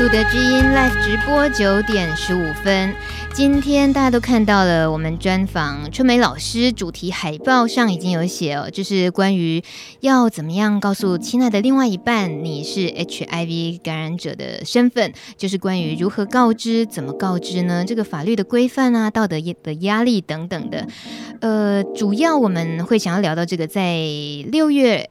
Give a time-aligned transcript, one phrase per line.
[0.00, 2.94] 路德之音 Live 直播九点十五分，
[3.34, 9.62] 今天大家都看到了我们专访春梅老师，主题海报上已经有写哦，就是关于
[10.00, 17.84] 要怎么样告诉亲爱的另外一半你是 HIV 感染者的身份，就是关于如何告知、怎么告知呢？
[17.86, 20.86] 这个法律的规范啊、道德的压力等等的，
[21.42, 23.98] 呃，主要我们会想要聊到这个，在
[24.50, 25.10] 六月。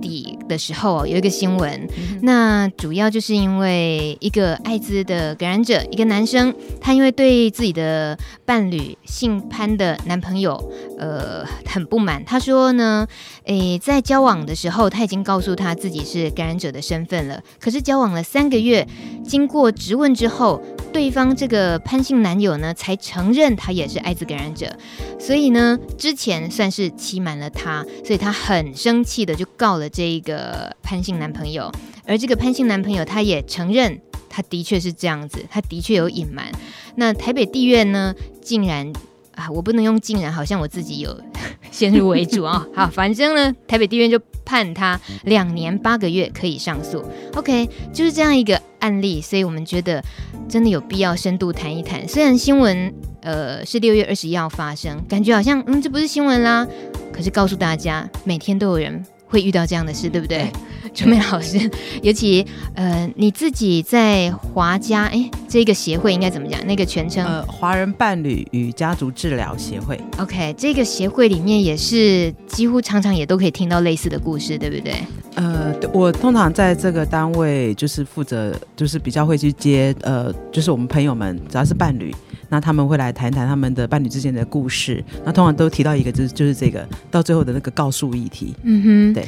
[0.00, 12.24] 底的时候有一个新闻，嗯、那主要就是因为一个艾滋的感染者，一个男生，他因为对自己的伴侣姓潘的男朋友，呃，很不满。
[12.24, 13.06] 他说呢，
[13.44, 18.86] 诶，在交往的时候他已经告诉他自己是感染者的身份了，可是交往了三个月，
[19.22, 20.62] 经过质问之后，
[20.92, 24.74] 对方这个潘姓男友呢才承认他也是艾滋感染者，
[25.18, 29.88] 所以呢，之前算是欺瞒了他，所以他很生气的就告到了。
[29.88, 31.70] 这一个潘姓男朋友，
[32.04, 36.50] 而这个潘姓男朋友他也承认，他的确是这样子，他的确有隐瞒。
[36.96, 38.92] 那台北地院呢，竟然
[39.36, 41.16] 啊，我不能用竟然，好像我自己有
[41.70, 47.04] 先入为主啊、 好，反正呢，台北地院就判他两年八个月可以上诉。
[47.34, 50.02] OK，就是这样一个案例，所以我们觉得
[50.48, 52.06] 真的有必要深度谈一谈。
[52.08, 56.66] 虽然新闻呃是六月二十一号发生，感觉好像嗯这不是新闻啦，
[57.12, 59.04] 可是告诉大家，每天都有人。
[59.30, 60.50] 会遇到这样的事，对不对？
[60.92, 61.70] 春梅 老师，
[62.02, 66.60] 尤其呃，你自己在华家哎，这个协会应该怎么讲？
[66.66, 69.98] 那个全称呃，华人伴侣与家族治疗协会。
[70.18, 74.94] OK，这个协会里面也是几乎常常也都可以听到类似的故事，对不对？
[75.40, 82.14] 呃，我通常在这个单位就是负责，就是比较会去接呃，就是我们朋友们只要是伴侣。
[82.50, 85.02] 那他们会来谈谈他们的伴侣之间的故事。
[85.24, 88.54] 那通常都提到一个，就是就是这个到最后的那个告诉议题。
[88.64, 89.26] 嗯哼，对。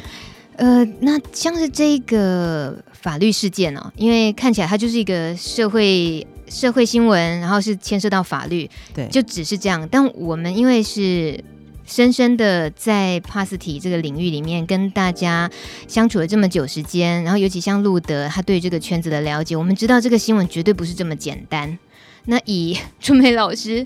[0.56, 9.88] 呃，那像是这个法律事件哦，因为看起来它就是一个社会社会新闻，然后是牵涉到法律，对，就只是这样。
[9.90, 11.42] 但我们因为是
[11.86, 15.50] 深深的在帕斯提这个领域里面跟大家
[15.86, 21.78] 相处了这么久时间，然后尤其像路德他对这个圈子的了解，我们知道这个新闻绝对不是这么简单。
[22.26, 23.84] 那以春梅老师，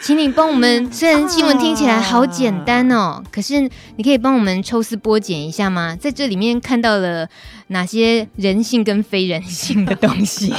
[0.00, 0.92] 请你帮我们。
[0.92, 3.60] 虽然新闻听起来好简单哦， 可是
[3.96, 5.96] 你可以帮我们抽丝剥茧一下吗？
[5.96, 7.28] 在这里面看到了
[7.72, 10.52] 哪些人性跟非人性的东西？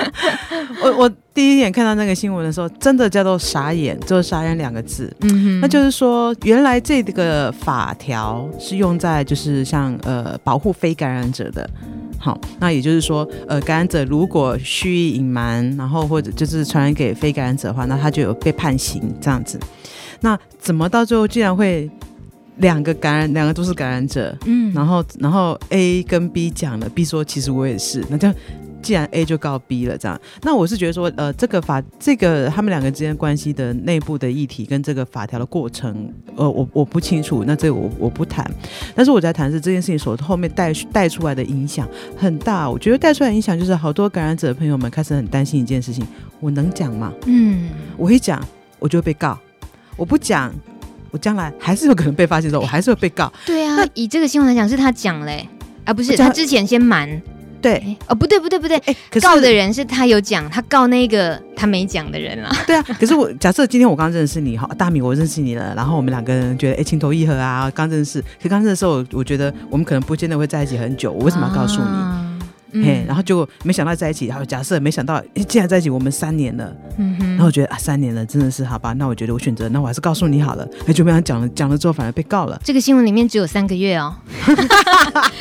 [0.82, 5.14] 我我第一眼看到那个新闻的时候，真的叫做傻眼，就是傻眼两个字。
[5.20, 11.68] 嗯哼，那就是说，原来这个法条是用在就是像呃保护非感染者的。
[12.18, 19.58] 好，那也就是说，呃，感染者如果蓄意隐瞒，然后或者就是传染给非感染者的话，那他就有被判刑这样子。
[20.20, 21.90] 那怎么到最后竟然会
[22.60, 24.34] 两个感染，两个都是感染者？
[24.46, 28.34] 嗯，然后然后 A 跟 B 讲了，B 说其实我也是，那这样。
[28.82, 38.50] 既然 A 就告 B 了，这样，那我是觉得说，呃，这个法，这个他们两个之间关系的内部的议题跟这个法条的过程，呃，我我不清楚，那这个我我不谈。
[38.94, 46.02] 但是我在谈是这件事情所后面带带出来的影响很大，我觉得带出来的影响就是好多感染者的朋友们开始很担心一件事情：
[46.40, 47.12] 我能讲吗？
[47.26, 47.68] 嗯，
[47.98, 48.42] 我一讲
[48.78, 49.38] 我就会被告，
[49.94, 50.50] 我不讲，
[51.10, 53.32] 我将来还是有可能被发现的时候，我还是会被告。
[53.46, 55.48] 对啊，那以这个新闻来讲，是他讲嘞，
[55.84, 57.20] 啊，不是他之前先瞒。
[57.62, 62.50] 对，哦，不对，不对，不对，哎，告的人是他有讲，他告那个他没讲的人啦。
[62.66, 71.86] 对啊，可是我假设今天我刚认识你哈，大米我认识你了，然后我们两个人觉得哎情投意合啊，刚认识，可刚认识的时候，我觉得我们可能不见得会在一起很久，我为什么要告诉你？
[71.86, 72.26] 啊
[72.72, 78.92] 嗯、嘿，然后就没想到在一起，然后假设没想到，既然在一起，我们三年了，嗯哼，然后我觉得啊，三年了，真的是好吧？
[78.92, 80.68] 那我觉得我选择，那我还是告诉你好了。
[80.86, 82.60] 哎，就没想讲了，讲了之后反而被告了。
[82.64, 84.14] 这个新闻里面只有三个月哦，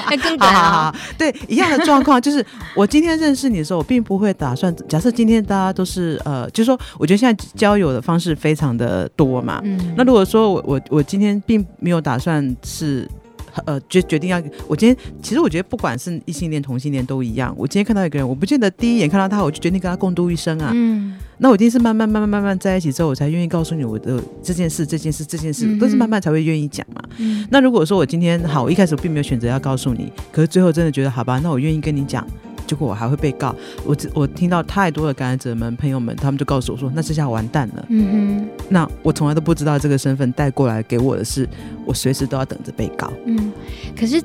[0.06, 0.62] 还更短啊。
[0.62, 2.46] 好好好，对，一样的状况，就是
[2.76, 13.08] 我今天认识你的时候，我并不会打算，假设今天大家都是呃，就是说，我觉得现在交友的方式非常的多嘛，嗯，那如果说我我我今天并没有打算是。
[13.66, 17.54] 呃，决决定要我今天，其实我觉得不管是异性恋、同性恋都一样。
[17.58, 20.72] 我今天看到一个人，我不见得第一眼看到他，我就决定跟他共度一生啊。
[20.74, 27.02] 嗯，那我一定是慢慢、慢慢、慢慢在一起之后，我才愿意告诉你我的这件事、这件事、这件事，都是慢慢才会愿意讲嘛。
[27.18, 32.26] 嗯，那如果说我今天好，我一开始我并没有选择要告诉你，可是最后真的觉得好吧，那我愿意跟你讲。
[32.70, 41.50] 结果我还会被告，我我听到太多的感染者们、朋友们，他们就告诉我说：“那这下完蛋了。”嗯哼，那我从来都不知道这个身份带过来给我的是，
[41.84, 43.12] 我随时都要等着被告。
[43.26, 43.52] 嗯，
[43.98, 44.22] 可是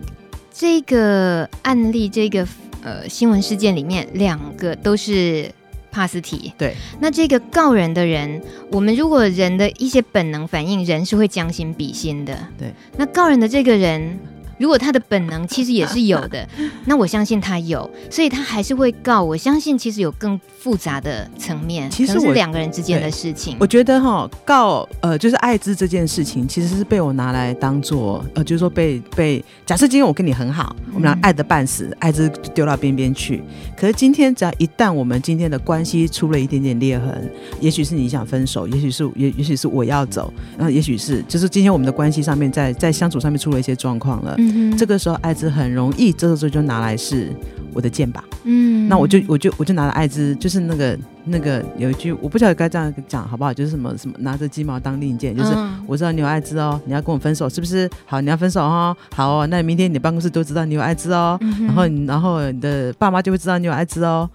[0.53, 2.47] 这个案例，这个
[2.83, 5.51] 呃新闻事件里面，两个都是
[5.91, 6.53] 帕斯提。
[6.59, 12.37] 对，那这个告人的人，我们如果人的一些本能反应，人是会将心比心的。
[12.59, 14.19] 对，那告人的这个人。
[14.59, 16.47] 如果他的本能其实也是有的，
[16.87, 19.23] 那我相信他有，所以他还是会告。
[19.23, 23.57] 我相信其实有更复杂的层面，其实是两个人之间的事情。
[23.61, 33.43] 我觉得哈，告呃，就是艾滋这件事情，其实是被我拿来当做呃，就是说被被假设今天我跟你很好，我们俩爱的半死，嗯、艾滋丢到边边去。
[33.77, 37.31] 可是今天只要一旦我们今天的关系出了一点点裂痕，
[37.61, 44.35] 也许是你想分手，也许是也也许是我要走，然后也许是就是今天我们的关系上面在在相处上面出了一些状况了。
[44.39, 47.29] 嗯哼，这个时候艾滋很容易，这个时候就拿来是
[47.73, 48.25] 我的剑吧。
[48.45, 55.55] 嗯，那我就我就我就拿了艾滋，就是那个那个有一句我不晓得该这样讲好不好，就是什么什么拿着鸡毛当令箭，就是
[55.87, 57.89] 我知道你有艾滋哦，你要跟我分手是不是？
[58.05, 64.29] 好，你要分手哦，好哦，那明天你办公室都知道你有艾滋哦，嗯、然后然后你的爸妈就会知道你有艾滋哦。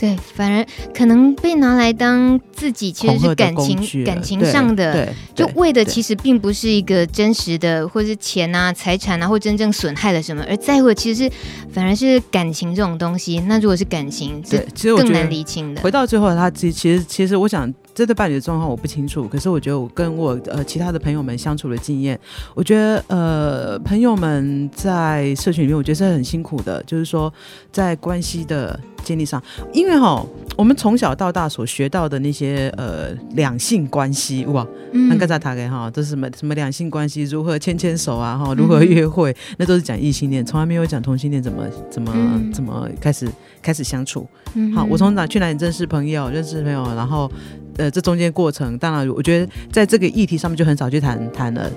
[0.00, 0.64] 对，反而
[0.94, 11.30] 可能被拿来当自己其实是感情感情上的，就为的其实并不是一个真实的，或者是钱啊、财产啊，或真正损害了什么，而在乎的其实是
[11.70, 13.38] 反而是感情这种东西。
[13.40, 15.82] 那如果是感情，对，其实更难厘清的。
[15.82, 17.70] 回到最后，他其实其实其实我想。
[17.92, 22.18] 这对伴侣的状况我不清楚，可是我觉得我跟我呃其他的朋友们相处的经验，
[22.54, 27.30] 我觉得呃朋友们在社群里面，我觉得是很辛苦的，就是说
[27.70, 29.42] 在关系的建立上，
[29.72, 30.24] 因为哈
[30.56, 43.28] 我们从小到大所学到的那些呃两性关系哇，那刚才他给哈都是什么什么两性关系，如何牵牵手啊哈，如何约会，嗯、那都是讲异性恋，从来没有讲同性恋怎么怎么、嗯、怎么开始
[43.62, 44.26] 开始相处。
[44.54, 47.30] 嗯好，我从哪去哪里认识朋友，认识朋友，然后。
[47.76, 51.70] 呃，这中间过程，当然，我觉得在这个议题上面就很少去谈谈了，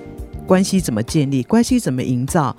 [0.46, 2.54] 关系怎么建立，关系怎么营造。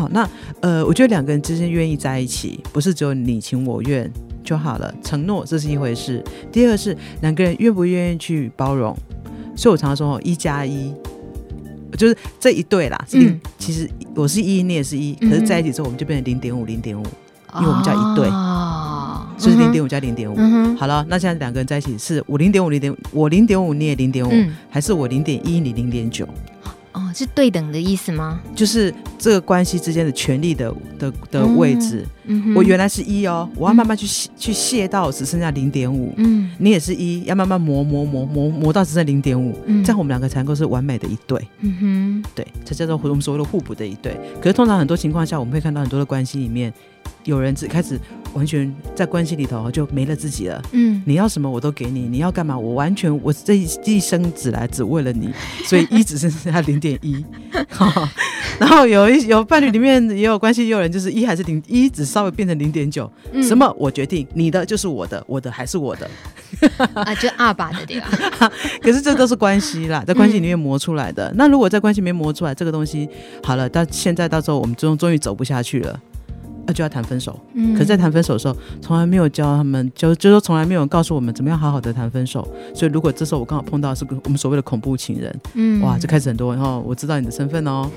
[0.00, 0.26] 好，那
[0.60, 4.10] 呃，我觉得两个人之间愿意在一起，不是只有你情我愿
[4.42, 6.24] 就好了，承诺这是一回事。
[6.50, 8.96] 第二是两个人愿不愿意去包容。
[9.54, 10.90] 所以我常常说哦，一加一
[11.98, 12.98] 就是这一对啦。
[13.12, 17.04] 嗯，其实我是一，你也是一，可是在一起之后我们就变成零点五，零点五，
[17.56, 18.26] 因为我们叫一对。
[18.28, 20.36] 哦就是零点五加零点五，
[20.76, 24.30] 好了，那现在两个人在一起是我零点五零点五，我零点五你也零点五，
[24.68, 26.28] 还是我零点一你零点九？
[26.92, 28.40] 哦，是对等的意思吗？
[28.54, 32.04] 就是这个关系之间的权力的的的位置。
[32.54, 34.06] 我原来是一哦，我要慢慢去
[34.36, 36.12] 去卸到只剩下零点五。
[36.16, 41.40] 嗯，你也是一，要慢慢磨磨磨磨磨到只剩零点五，这样我们两个才能够是完美的一对。
[41.60, 44.16] 嗯哼，对，才叫做我们所谓的互补的一对。
[44.40, 46.72] 可是通常很多情况下，我们会看到很多的关系里面。
[47.24, 47.98] 有人只开始
[48.34, 50.62] 完全在关系里头就没了自己了。
[50.72, 55.32] 嗯，你要什么我都给你，你要干嘛我完全我这一一生只来只为了你，
[55.64, 57.24] 所以一只剩下零点一。
[58.58, 63.10] 然后有一有伴侣里面也有关系，也有人就是一还是零一，只稍微变成零点九。
[63.42, 66.10] 什么我决定，你的就是我的，我的还是我的。
[66.94, 68.08] 啊，就二把的对吧？
[68.82, 71.28] 可是这都是关系啦， 在关系里面磨出来的。
[71.28, 73.08] 嗯、那如果在关系里面磨出来这个东西，
[73.42, 76.00] 好了，到现在到时候我们终终于走不下去了。
[76.70, 82.46] 那就要谈分手，嗯，可是在谈分手的时候，从来没有教他们，就就说从来没有告诉我们怎么样好好的谈分手。
[82.72, 87.90] 所以如果这时候我刚好碰到是个我们所谓的恐怖情人，嗯，哇，就开始很多，然后我知道你的身份哦。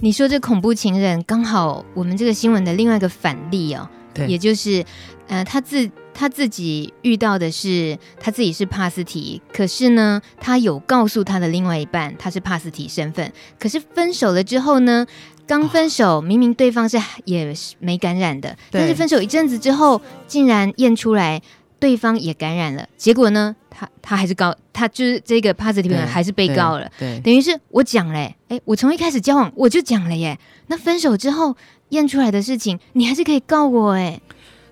[0.00, 4.84] 你说这恐怖情人，刚好我们这个新闻的另外一个反例哦，对，也就是，
[5.28, 15.06] 呃，他自他自己遇到的是他自己是帕斯提，可是呢，他有告诉他的另外一半他是帕斯提身份，可是分手了之后呢？
[15.46, 21.40] 刚分手，明明对方是也是没感染的，但是分手一阵子之后，竟然验出来
[21.78, 22.84] 对方也感染了。
[22.96, 26.90] 结果呢，他他还是告，他就是这个 positive 还是被告了。
[26.98, 30.36] 对，对等于是我讲嘞，哎，我从一开始交往我就讲了耶。
[30.66, 31.56] 那分手之后
[31.90, 34.20] 验出来的事情，你还是可以告我哎。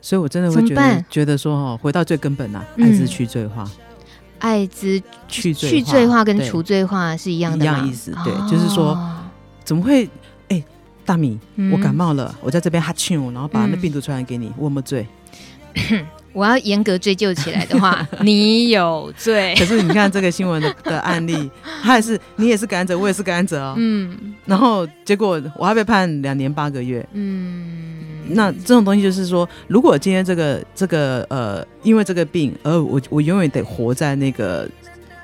[0.00, 3.64] 所以我真的会觉得觉得说哈，回到最根本呐、啊，艾滋去罪化，
[4.40, 8.10] 艾滋去去罪化跟除罪化是一样的一样意思。
[8.24, 8.98] 对，哦、就是说
[9.64, 10.10] 怎么会？
[11.04, 15.06] 大米，嗯、我感冒了，我在这边哈啾，然后把那病毒传染给你，我有没有罪？
[16.32, 19.54] 我要严格追究起来的话， 你有罪。
[19.58, 21.48] 可是你看这个新闻的的案例，
[21.82, 23.74] 他也是你也是感染者，我也是感染者哦。
[23.76, 27.06] 嗯，然后结果我还被判两年八个月。
[27.12, 34.68] 嗯，那这种东西就是说，如果今天这个这个呃，因为这个病而我我永远得活在那个。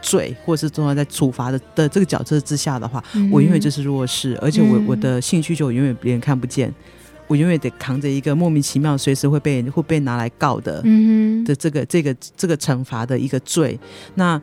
[0.00, 6.75] 罪，或是重要在处罚的的这个角色之下的话，嗯、我永远就是弱势，而且我、嗯、我的性需求永远别人看不见，
[7.26, 13.78] 我永远得扛着一个莫名其妙随时会被会被拿来告的，嗯、的这个这个这个惩罚的一个罪。
[14.14, 14.40] 那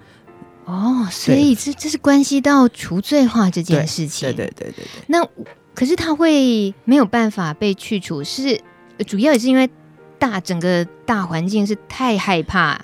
[0.66, 5.04] 哦，所以这这是关系到除罪化这件事情，对对对对对。
[5.08, 5.28] 那
[5.74, 8.60] 可是他会没有办法被去除，是
[9.06, 9.70] 主要也是因为
[10.20, 12.82] 大整个大环境是太害怕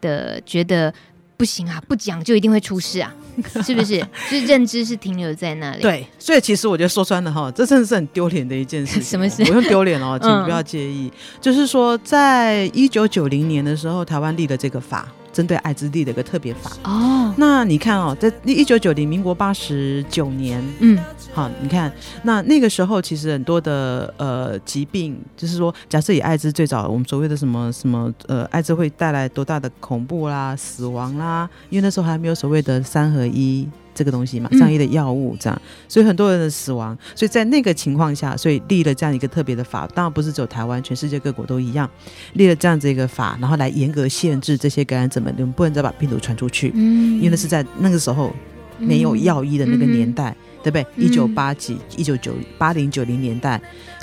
[0.00, 0.92] 的，觉得。
[1.36, 3.14] 不行啊，不讲就一定会出事啊，
[3.64, 3.98] 是不是？
[4.30, 5.82] 就是认知是停留在那里。
[5.82, 9.00] 对，所以其实我觉得说穿了哈，这真的是很丢脸的一件事。
[9.04, 9.44] 什么事？
[9.44, 11.06] 不用丢脸哦，请不要介意。
[11.06, 15.06] 嗯、就是说，在一九九零年的时候，台湾立了这个法。
[15.32, 20.98] 针对艾滋病的一个特别法哦，那你看哦，在一九九零民国八十九年，嗯，
[21.36, 33.68] 好，你看那那个时候其实很多的呃疾病，就是说，假设以艾滋最早我们所谓的什么什么呃，艾滋会带来多大的恐怖啦、死亡啦，因为那时候还没有所谓的三合一。
[33.94, 41.88] 这个东西嘛，上亿的药物这样，嗯、所以很多人的死亡，所以在那个情况下，所以立了这样一个特别的法，当然不是只有台湾，全世界各国都一样，
[42.34, 48.30] 立了这样子一个法，然后来严格限制这些感染者们，你们不能再把病毒传出去，嗯，因为那是在那个时候
[48.78, 50.36] 没有药医的那个年代，嗯、
[50.66, 51.04] 对不对？
[51.06, 53.60] 一九八几、一九九八零九零年代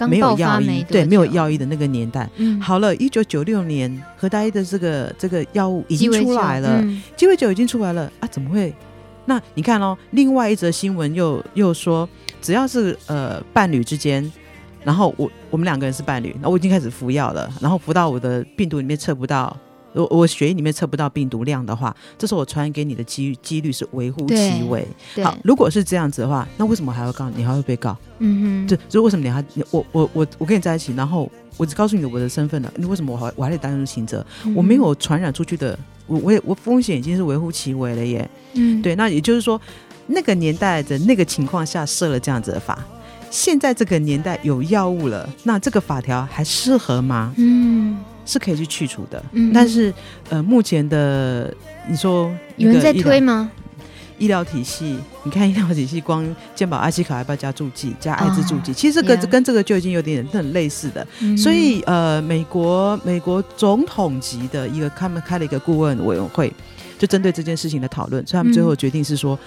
[0.07, 2.29] 没有药医，对，没有药医的那个年代。
[2.37, 6.81] 嗯、好了，一九九六年，何大一的这个这个药物已经出来了，
[7.17, 8.73] 鸡尾酒已经出来了啊，怎么会？
[9.25, 12.07] 那你看哦，另外一则新闻又又说，
[12.41, 14.31] 只要是呃伴侣之间，
[14.85, 19.57] 然后我我们两个人是伴侣，那我已经开始服药了，然后服到我的病毒里面测不到，
[19.93, 24.87] 我我血液里面测不到病毒量的话，这时候我传染给你的机几率是微乎其微。
[25.23, 27.43] 好，如果是这样子的话，那为什么还要告你？
[27.43, 27.95] 还会被告？
[28.19, 34.25] 嗯哼，就就为什么你还我我我我跟你在一起，然后我只告诉你我的身份了，你为什么我还我还得担任刑责？
[34.45, 35.77] 嗯、我没有传染出去的。
[36.05, 39.59] 我我也我风险已经是微乎其微了耶，嗯，对，那也就是说，
[40.07, 42.77] 那个年代的那个情况下设了这样子的法，
[43.31, 47.33] 现在这个年代有药物了，那这个法条还适合吗？
[47.37, 49.93] 嗯，是可以去去除的，嗯，但是
[50.29, 51.53] 呃，目前的
[51.87, 53.51] 你说有人在推吗？
[54.19, 56.23] 医疗体系，你看医疗体系，光
[56.55, 61.05] 健保阿西卡还要加助剂，加艾滋助剂，其实这个跟这个就已经有点很类似的。
[61.35, 66.53] 所以呃，美国美国总统级的一个他们开了一个顾问委员会，
[66.97, 69.37] 就针对这件事情的讨论，所以他们最后决定是说，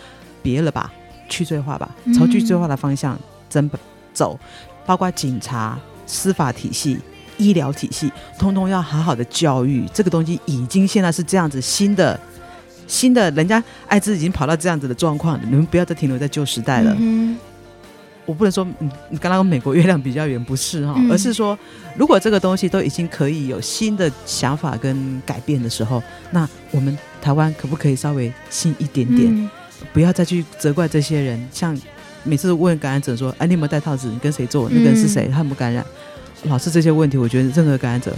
[0.42, 0.92] 别了吧，
[1.28, 3.18] 去罪化吧，朝去罪化的方向
[3.48, 3.70] 真
[4.12, 4.38] 走，
[4.84, 6.98] 包括警察、司法体系、
[7.38, 9.84] 医疗体系，通通要好好的教育。
[9.92, 12.18] 这个东西已经现在是这样子新的。
[12.88, 16.96] 新的人家艾滋已经跑到这样子的状况，你们不要再停留在旧时代了。
[17.00, 17.36] 嗯、
[18.24, 21.58] 我不能说你你刚刚跟美国月亮比较圆，不是哈，嗯、而是说
[21.96, 26.00] 如果这个东西都已经可以有新的想法跟改变的时候，
[26.30, 29.34] 那我们台湾可不可以稍微新一点点？
[29.34, 29.50] 嗯、
[29.92, 31.44] 不要再去责怪这些人。
[31.50, 31.76] 像
[32.22, 34.06] 每次问感染者说：“哎，你有没有戴套子？
[34.06, 34.68] 你跟谁做？
[34.70, 35.26] 那个人是谁？
[35.26, 35.84] 他有没有感染？”
[36.48, 38.14] 老是这些问题，我觉得任何感染者。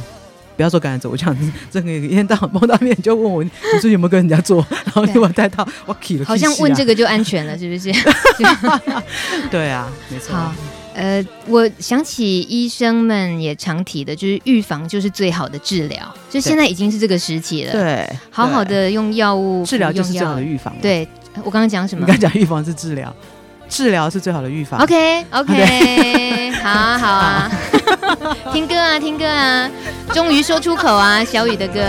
[0.57, 1.37] 不要说感染者，我讲
[1.71, 7.93] 这个一天到晚碰到面就问我，你说有没有跟人家做，然后你我 带到，我起了，好像问这个就安全了， 是不是？
[9.53, 10.35] 对啊，没错。
[10.35, 10.53] 好，
[10.97, 17.71] 呃，我想起医生们也常提的，就是预防就是最好的治疗，就现在已经是这个时期了。
[17.71, 20.75] 对，好好的用药物治疗就是最好的预防。
[20.83, 21.07] 对，
[21.45, 22.01] 我刚刚讲什么？
[22.01, 23.15] 你刚刚讲预防是治疗，
[23.69, 24.81] 治疗是最好的预防。
[24.81, 27.51] OK，OK， 好啊，好啊。
[28.53, 29.71] 听歌啊，听歌啊，
[30.13, 31.81] 终于说出口啊，小雨的歌。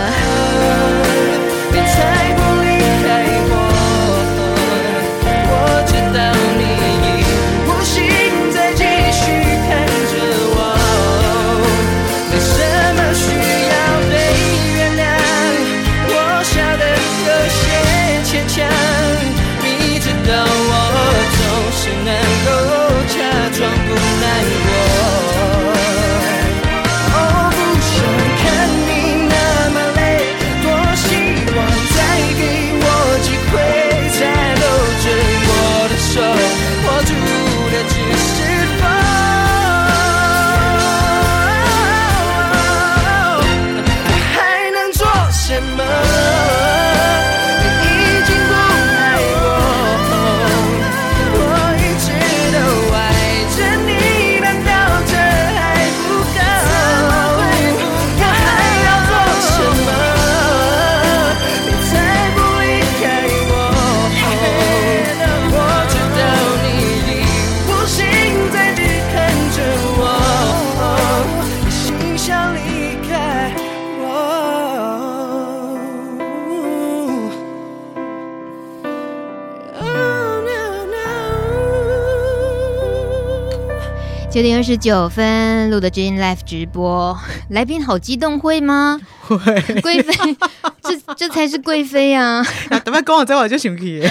[84.40, 87.14] 九点二十九分录的 Jane Live 直播，
[87.50, 88.98] 来宾好激动，会吗？
[89.20, 89.36] 会。
[89.82, 90.14] 贵妃
[90.82, 92.42] 这这才是贵妃啊！
[92.82, 94.02] 等下跟我在我就行可以。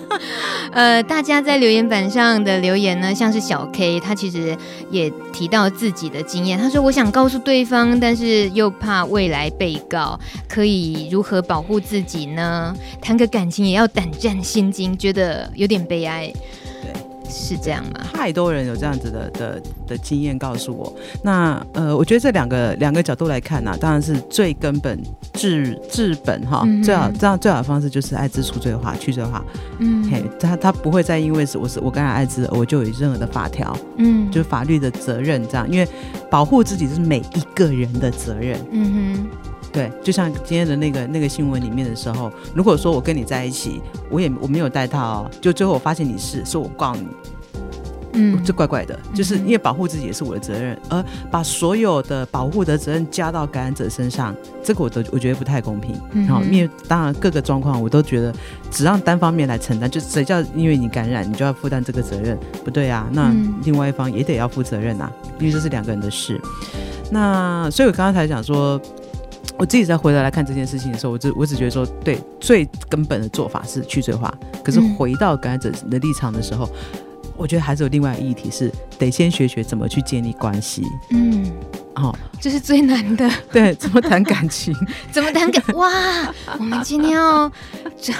[0.72, 4.56] 呃，大家在留言板上的留言呢，像是小 K，他其实
[4.90, 6.58] 也提到自己的经验。
[6.58, 10.18] 他说：“我想告诉对方，但是又怕未来被告，
[10.48, 12.74] 可以如何保护自己呢？
[13.02, 16.32] 谈个感情也要胆战心惊，觉得有点悲哀。”
[17.28, 18.00] 是这样吗？
[18.12, 20.92] 太多人有这样子的的的经验告诉我。
[21.22, 24.98] 那呃，我觉得这两个两个角度来看呢、啊，当然是最根本
[25.32, 29.44] 治治本哈，嗯、最好这样最好的方式就是艾滋除罪化、去罪化。
[29.78, 35.88] 嗯，嘿，他他不会再因为是我是我感染艾滋，我就有任何的法条，嗯，就是法律的责任这样，因为
[36.30, 38.58] 保护自己是每一个人的责任。
[38.70, 39.26] 嗯哼，
[39.76, 47.06] 对，就像今天的那个那个新闻里面的时候，如果说我跟你在一起，我也我没有带套，就最后我发现你是，是我告你。
[48.14, 55.94] 嗯，这怪怪的，就是因为保护自己也是我的责任，而把所有的保护的责任加到感染者身上，这个我都我觉得不太公平。
[56.26, 58.32] 好，因为当然各个状况我都觉得，
[58.70, 63.06] 只让单方面来承担，就谁叫因为你感染，你就要负担这个责任，不对啊？
[63.12, 63.30] 那
[63.64, 66.40] 另外一方也得要负责任啊，因为这是两个人的事。
[67.10, 68.80] 那所以我刚刚才讲说，
[69.58, 74.32] 我自己再回头来看这件事情的时候，我只我只觉得说，对，最根本的做法是去罪化。
[74.64, 76.68] 可是回到感染者的立场的时候。
[77.38, 80.82] 我觉得还是有另外一个议题是得先学学怎么去建立关系。
[81.10, 81.52] 嗯，
[81.96, 83.30] 哦，这是最难的。
[83.52, 84.74] 对，怎么谈感情？
[85.12, 85.62] 怎么谈感？
[85.76, 85.92] 哇，
[86.58, 87.52] 我们今天要
[88.00, 88.10] 这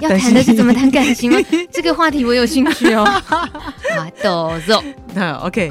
[0.00, 1.38] 要谈的是怎么谈感情吗？
[1.70, 3.04] 这个话题我有兴趣哦。
[3.04, 3.46] 好，
[4.22, 4.82] 豆肉。
[5.12, 5.70] 那 OK。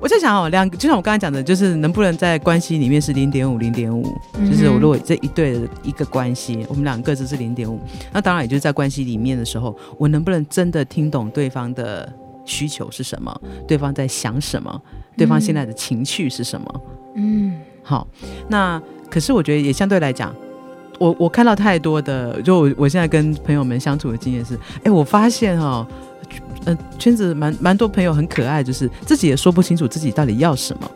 [0.00, 4.04] 我在想哦，两个就像我刚才讲的，就是能不能在关系里面是零点五零点五，
[4.48, 7.80] 就是我如果这一对的一个关系，我们两个各自是零点五，
[8.12, 12.10] 那当然也就是在关系里面的时候，我能不能真的听懂对方的
[12.44, 14.80] 需求是什么，对方在想什么，
[15.16, 16.80] 对方现在的情绪是什么？
[17.16, 18.06] 嗯，好，
[18.48, 20.32] 那可是我觉得也相对来讲，
[21.00, 25.84] 我我看到太多的，就我我现在跟朋友们相处的经验是，哎，我发现哦。
[25.90, 25.96] 嗯、
[26.64, 30.90] 呃，圈子蛮蛮多朋友很可爱，就是自己也说不清楚自己到底要什么。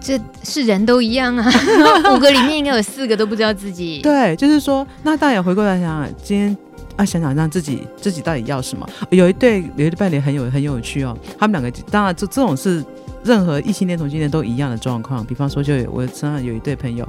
[0.00, 1.50] 这是人都一样啊，
[2.14, 4.00] 五个里面应该有四个都不知道自己。
[4.02, 6.56] 对，就是说，那大家回过来想想，今天
[6.96, 8.86] 啊，想想让自己自己到底要什么？
[9.10, 12.84] 有一对有一对伴侣很有很有趣哦，他们两个当然这这种是
[13.24, 15.24] 任何异性恋同性恋都一样的状况。
[15.24, 17.08] 比方说，就有我身上有一对朋友。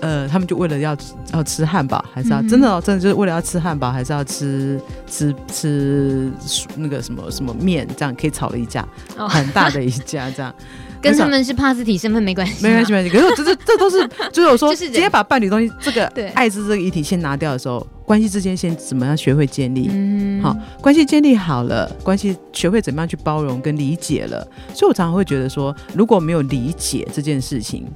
[0.00, 0.96] 呃，他们就为了要
[1.32, 6.30] 要吃汉堡，还是要、嗯、真的哦，真的就是为了要吃汉堡，还是要吃吃吃
[6.76, 10.54] 那个什么什么面，这样可以吵了一架，哦、很大的一架，这样。
[11.02, 13.10] 跟他们是帕斯提身份没关系，没关系没关系。
[13.10, 19.88] 可是这这这都是， 就是我说，直接把伴侣东西这个爱滋这个议题先拿掉的时候，关系之间先怎么样学会建立？
[19.92, 27.86] 嗯，好，关系建立好了，关系学会怎么样去包容跟理解了，所以我常常会觉得说，如果没有理解这件事情。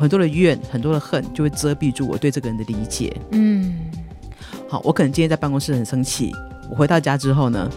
[0.00, 3.14] 很多的怨，很多的恨，就会遮蔽住我对这个人的理解。
[3.32, 3.78] 嗯，
[4.68, 6.32] 好，我可能今天在办公室很生气，
[6.70, 7.70] 我回到家之后呢，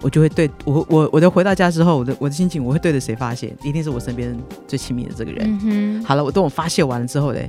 [0.00, 3.54] 我就会对我我我的回到家之后，我的我的心情，我会对着谁发泄？
[3.62, 5.58] 一定是我身边最亲密的这个人。
[5.62, 7.48] 嗯哼，好了，我等我发泄完了之后嘞，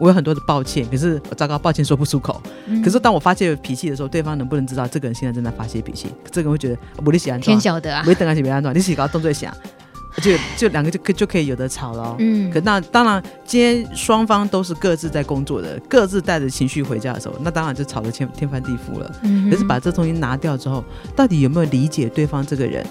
[0.00, 2.42] 我有很多的抱歉，可是我糟糕，抱歉说不出口。
[2.66, 6.08] 嗯、可是当我发泄脾气的时候，对方能不能知道这个人现在正在发泄脾气？
[6.30, 9.54] 这个人会觉得我的喜欢天晓得啊，没等下去别安装，你自己搞动作想。
[10.20, 19.10] 就就两个就可就可以有的吵了，嗯，可那当然，今天双方都是各自在工作的，各自带着情绪回家的时候，那当然就吵得天天翻地覆了。
[19.22, 20.84] 嗯，可是把这东西拿掉之后，
[21.16, 22.84] 到底有没有理解对方这个人，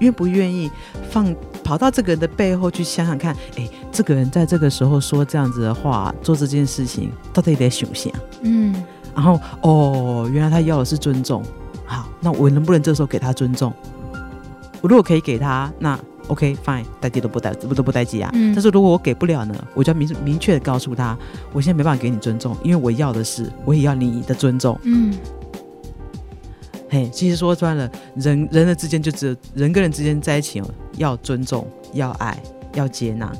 [0.00, 0.68] 愿不愿意
[1.10, 8.12] 放跑到这个人的背后去想想看，哎，这个人在这个时候说这样子的话，做这件事情，到底得想想？
[8.42, 8.74] 嗯，
[9.14, 11.40] 然后哦，原来他要的是尊重，
[11.86, 13.72] 好，那我能不能这时候给他尊重？
[14.80, 15.96] 我如果可以给他，那。
[16.28, 18.30] OK，fine，、大家都不带不都不待见啊。
[18.32, 21.18] 嗯、但是如果我给不了呢，我就要明明确的告诉他，
[21.52, 24.78] 我现在没办法给你尊重，因为我要的是，我也要你的尊重。
[24.84, 25.12] 嗯，
[26.88, 32.40] 嘿，其实说穿了，人人的之间就只有人跟人之间在一起哦，要尊重，要爱，
[32.74, 33.30] 要接纳，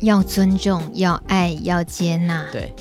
[0.00, 2.44] 要尊重，要爱，要接纳。
[2.52, 2.72] 对，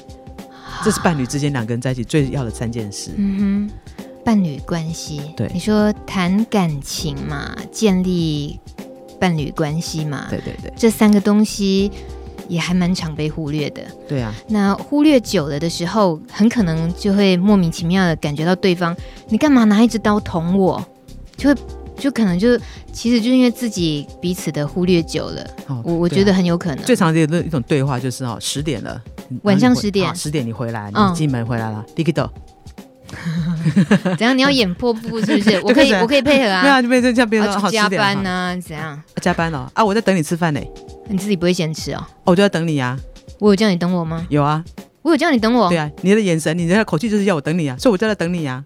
[0.84, 3.12] 这是伴侣之间两个人在一起最要的三件事。
[3.16, 8.60] 嗯哼，伴侣关系，对，你说谈感情嘛，建立。
[9.20, 11.92] 伴侣关系嘛，对对对，这三个东西
[12.48, 13.82] 也还蛮常被忽略的。
[14.08, 18.96] 对啊，那忽略久了的时候，很可能就会莫名其妙的感觉到对方，
[19.30, 20.84] 你干嘛拿一支刀捅我？
[21.36, 21.62] 就会
[21.98, 22.58] 就可能就
[22.92, 25.48] 其实就因为自己彼此的忽略久了。
[25.68, 26.86] 哦，我我觉得很有可能。
[26.86, 29.02] 最常见的一种对话就是哦，十点了，
[29.44, 31.86] 晚上十点，十点你回来，你进门回来了。
[34.18, 34.38] 怎样？
[34.38, 35.60] 你要演破布是不是？
[35.64, 36.62] 我可以，我可以配合啊。
[36.66, 38.58] 对啊，就变成这样，变成加班呢？
[38.66, 39.02] 怎样？
[39.22, 39.84] 加班哦啊！
[39.84, 40.60] 我在等你吃饭呢。
[41.10, 42.04] 你自己不会先吃哦？
[42.26, 42.98] 我就在等你呀。
[43.40, 44.26] 我有叫你等我吗？
[44.30, 44.64] 有啊。
[45.04, 45.70] 我有叫你等我。
[45.70, 48.64] 对啊，你的眼神，你的口气就是要我等你啊，所以我就在等你啊。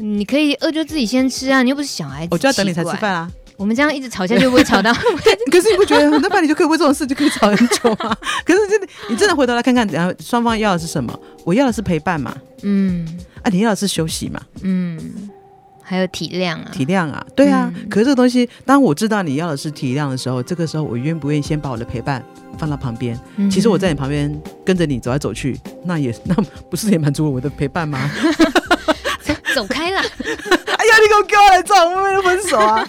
[0.00, 3.30] 你可以饿就自己先吃啊，你又不是小孩子，我就要等你才吃饭啊。
[3.58, 4.94] 我们这样一直吵架就不会吵到。
[5.50, 8.16] 可是你不觉得那伴侣就可以为这种事就可以吵很久吗？
[8.46, 11.18] 可是真的，你真的回头来看看，然后双方要的是什么？
[11.44, 13.04] 我要的是陪伴嘛，嗯，
[13.42, 15.28] 啊，你要的是休息嘛，嗯。
[15.82, 17.72] 还有体谅啊，体谅啊，对啊。
[17.74, 22.22] 嗯、可是这个东西，当我知道你要的是体谅的时候，这个时候我愿不愿意先把我的陪伴
[22.58, 23.18] 放到旁边？
[23.36, 24.30] 嗯、其实我在你旁边
[24.66, 26.34] 跟着你走来走去，那也那
[26.68, 27.98] 不是也满足了我的陪伴吗？
[29.54, 29.98] 走开了！
[29.98, 32.86] 哎呀，你给我给我来走，我们分手啊！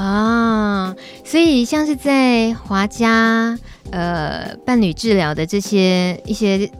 [0.00, 3.58] 啊，所以像是在华家
[3.90, 6.70] 呃伴侣治疗的这些一些。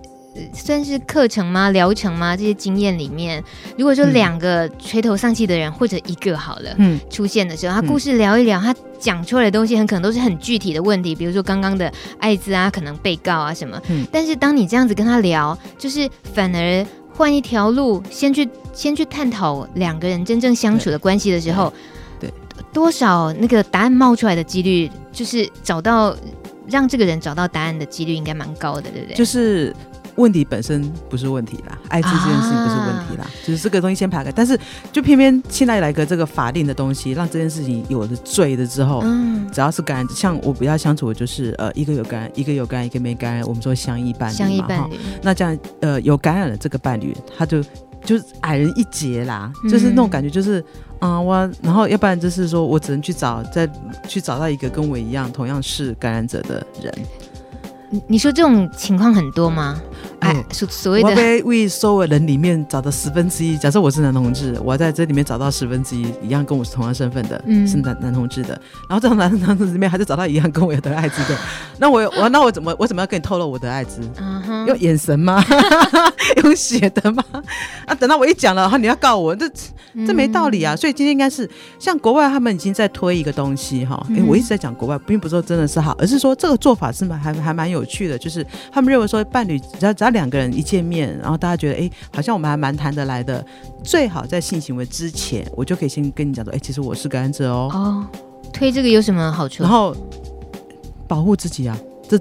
[0.55, 1.71] 算是课程吗？
[1.71, 2.37] 疗程吗？
[2.37, 3.43] 这些经验里面，
[3.77, 13.83] 如果说两个垂头丧气的人，嗯、或者一个好了，嗯，出现的时候，他故事聊一聊，他讲出来的东西很可能都是很具体的问题，比如说刚刚的艾滋啊，可能被告啊什么。
[13.89, 21.77] 嗯，但是当你这样子跟他聊，就是反而换一条路，先去先去探讨两个人真正相处的关系的时候，对，
[22.19, 22.33] 对
[22.73, 26.17] 多少那个答案冒出来的几率，就是找到
[26.69, 29.15] 让这个人找到答案的几率应该蛮高的，对不对？
[29.15, 29.75] 就是。
[30.17, 34.33] 问题本身不是问题啦，艾滋这件事情不是问题啦，啊、就是这个东西先排开。
[34.33, 34.59] 但是
[34.91, 44.99] 就偏偏现在来个这个法定的东西，让这件事情有了罪的之后，嗯，只要是感染，像我比较相处的就是呃一个有感染，一个有感染，一个没感染，我们说相依伴侣嘛，相依伴侣。
[45.23, 47.63] 那这样呃有感染的这个伴侣，他就
[48.05, 50.65] 就是矮人一截啦，嗯、就是那种感觉，就是啊、
[51.01, 53.69] 啊、我，然后要不然就是说我只能去找再
[54.09, 56.93] 去找到一个跟我一样同样是感染者的人。
[58.07, 59.81] 你说这种情况很多吗？
[60.21, 63.57] 哎，所所谓的，我被为所有人里面找到十分之一。
[63.57, 68.49] 假设我是男同志，我要在这里面找到十分之一一样跟我是同样身份的，嗯、是男男同志的。
[68.89, 71.39] 然后这种男男同志里面还是找到一样跟我有得艾滋的。
[71.79, 74.01] 那我我那我怎么我怎么要跟你透露我的艾滋？
[74.17, 75.43] 嗯、哼用眼神吗？
[76.43, 77.25] 用写的吗？
[77.87, 79.49] 啊，等到我一讲了，然后你要告我，这
[80.07, 80.75] 这没道理啊！
[80.75, 81.49] 所以今天应该是
[81.79, 84.05] 像国外他们已经在推一个东西哈。
[84.11, 87.78] 哎，我一直在讲国外，并不是说真的是好，而是说这个做法是蛮还还蛮有。
[87.79, 93.45] 有趣的，就是他们认为说，伴侣只要只要两个人一见面，然后大家觉得哎，好像我们还蛮谈得来的，
[93.83, 97.71] 最好在性行为之前，我就可以先跟你讲说，哎，其实我是感染者哦。
[97.73, 98.07] 哦，
[98.53, 99.63] 推这个有什么好处？
[99.63, 99.97] 然后
[101.07, 102.19] 保护自己啊，这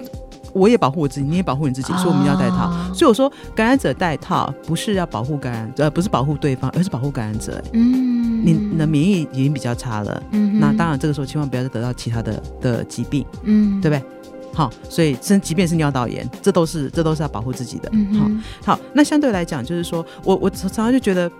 [0.54, 2.70] 我也保护我自己，你也保护你自己，所以我们要戴套。
[2.70, 7.62] 哦、所以我说，感染者戴套不是要保护感染，呃，不是保护对方，而是保护感染者。
[7.74, 14.02] 嗯，你你的免疫已经比较差了，嗯哼，那当然这个时候千万不要再得到其他的的疾病，嗯，对不对？
[14.52, 17.90] 好，所以甚即便是尿道炎，这都是这都是要保护自己的。
[18.18, 21.30] 好，好，那相对来讲，就是说我我常常就觉得，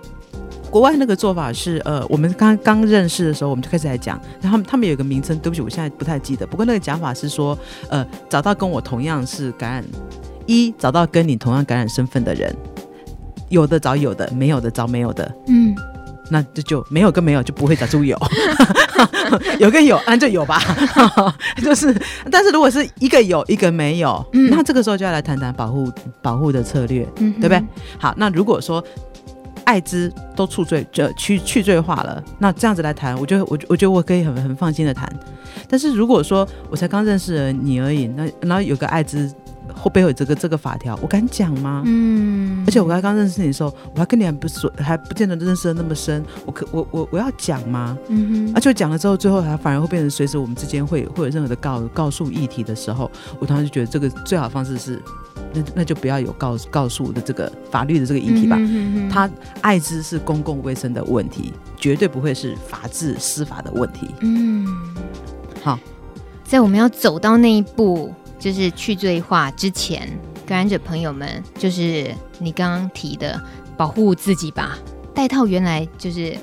[0.71, 6.47] 国外那个做法是，呃，我们刚刚认识的时候，我们就开始来讲，然后他们有一个名称，对不起，我现在不太记得。
[6.47, 9.85] 不过那个讲法是说，呃，找到跟我同样是感染，
[10.47, 12.55] 一找到跟你同样感染身份的人，
[13.49, 15.35] 有的找有的，没有的找没有的。
[15.49, 15.75] 嗯。
[16.31, 18.19] 那这就没有跟没有就不会找出有，
[19.59, 20.61] 有跟有，那就有吧，
[21.63, 21.95] 就是。
[22.31, 27.63] 但是如果是一个有一个没有，嗯、那这个时候就要来谈谈保护保护的策略，嗯、对不对？
[27.99, 28.83] 好，那如果说
[29.65, 35.11] 艾滋都处罪就去去罪化了，那这样子来谈，我觉得我我觉得我可以很很放心的谈。
[35.69, 39.31] 但是如果说我才刚认识了你而已，那然后有个艾滋。
[39.75, 41.83] 后背后有这个这个法条，我敢讲吗？
[41.87, 47.97] 嗯，而且我刚刚认识你的时候，我还跟你还不是说还不见得认识的那么深，我可我我我要讲吗？
[48.09, 55.03] 嗯哼，而且讲了之后，最后还反而会变成随时我们之间会会有任何的告告诉议题的时候，我当时就觉得这个最好的方式是，
[55.53, 58.57] 那那就不要有告告诉的这个法律的这个议题吧。
[58.59, 64.09] 嗯哼哼，他艾滋是公共卫生的问题，绝对不会是法治司法的问题。
[64.21, 64.67] 嗯，
[65.63, 65.79] 好，
[66.45, 68.13] 在我们要走到那一步。
[68.39, 70.09] 就是去罪化之前，
[70.47, 73.41] 感染者朋友们，就是你刚刚提的
[73.77, 74.79] 保护自己吧。
[75.15, 76.37] 戴套原来就是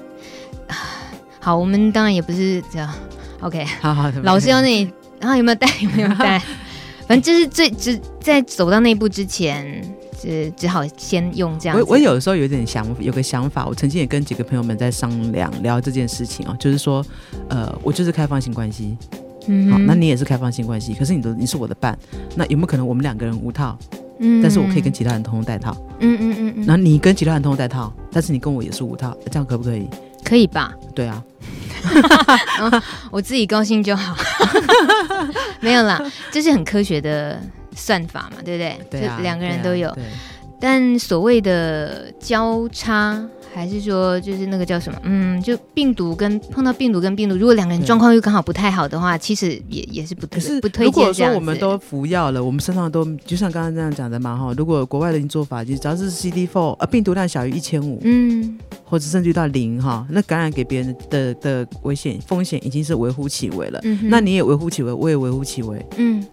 [1.40, 2.94] 好，我们当然也不是这样。
[3.42, 5.68] OK，好好，老师要那里，然后有没有戴？
[5.82, 6.42] 有没有戴？
[7.08, 9.82] 反正就是最只在走到那一步之前，
[10.20, 11.78] 只只好先用这样。
[11.78, 17.06] 我我有的时候有点想有个想法，我曾经也跟几个朋友们在商量聊这件事情哦，就是说，
[17.48, 18.98] 呃，我就是开放性关系。
[19.48, 21.98] 嗯，好，那你也是开放性关系，可是你的你是我的伴，
[22.36, 23.78] 那有没有可能我们两个人无套？
[24.20, 25.76] 嗯，但是我可以跟其他人通通戴套。
[26.00, 26.66] 嗯嗯嗯嗯。
[26.66, 29.88] 然后你跟其他人通通戴套，但是你跟我也是无套，这样可不可以？
[30.24, 30.74] 可以吧？
[30.96, 31.22] 对啊。
[33.12, 34.16] 我自己高兴就好。
[35.60, 37.40] 没有啦，这是很科学的
[37.76, 39.02] 算法嘛，对不对？
[39.02, 39.18] 对啊。
[39.18, 39.94] 就两个人都有。
[40.60, 43.22] 但所谓的交叉
[43.56, 45.00] 还是说就是那个叫什么？
[45.04, 50.86] 嗯，就病毒跟碰到病毒跟病毒，如果两个人状况又刚好不太好的话，其实也也是不可是不推荐。
[50.86, 54.54] 如果说我们都服药了，我们身上都就像刚刚这样讲的嘛哈。
[54.58, 63.80] 如果国外的做法，就只要是 CD4 呃病毒量小于一千五，嗯，或者甚至到零哈，那感染给别人的的危险风险已经是微乎其微了。
[63.84, 66.26] 嗯、那你也微乎其微，我也微乎其微，嗯。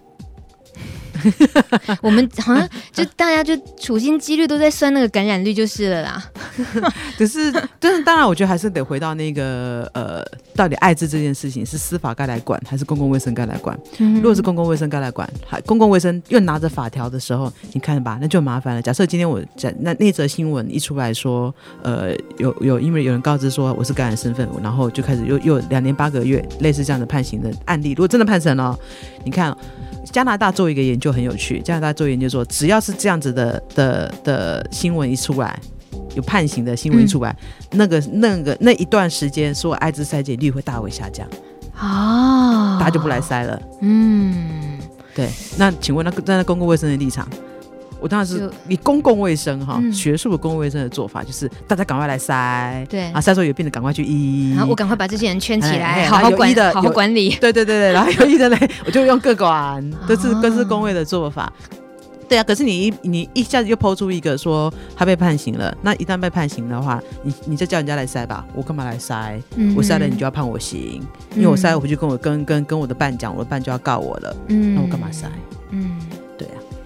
[2.01, 6.23] 我们好像就大家就处心积虑都在算那个感染率就是了啦。
[7.17, 10.23] 可是，但是当然，我觉得还是得回到那个呃，
[10.55, 13.77] 到底艾滋这件事情是司法该来管，还是公共卫生该来管？
[13.99, 18.81] 嗯、如果是公共卫生该来管，还公共卫生又拿着法条的时候，你看吧，那就麻烦了。
[18.81, 28.77] 假设今天我在那那则新闻一出来说，呃，有有因为有人告知说我是感染身份，然后就开始又又两年八个月类似这样的判刑的案例，如果真的判成了，
[29.23, 29.55] 你看。
[30.13, 35.59] 加拿大做一个研究很有趣，加拿大做研究说，只要是这样子的的的新闻一出来，
[36.15, 37.35] 有判刑的新闻一出来，
[37.71, 41.27] 嗯、那个那个那一段时间，说艾滋筛检率会大为下降，
[41.75, 43.59] 啊，大家就不来筛了。
[43.81, 44.77] 嗯，
[45.15, 45.27] 对。
[45.57, 47.27] 那请问那站在公共卫生的立场？
[48.03, 61.49] 我当然是以公共卫生哈，学术的公共卫生的做法就是大家赶快来筛，对啊，筛出有病的赶快去医，然后我赶快把这些人圈起来，好好管的，好好管理， 对对对对，然后有医的嘞， 我就用各管，都是各自公卫的做法。
[62.27, 69.39] 对啊，可是你一你一下子就抛出一个说他被判刑了，那一旦被判刑的话，你你再叫人家来塞吧，我干嘛来筛？
[69.77, 71.01] 我塞了你就要判我刑，
[71.35, 75.25] 因为我塞了回去跟我跟跟跟我的伴讲，我的伴就要告我了，嗯那我干嘛塞？
[75.71, 75.97] 嗯。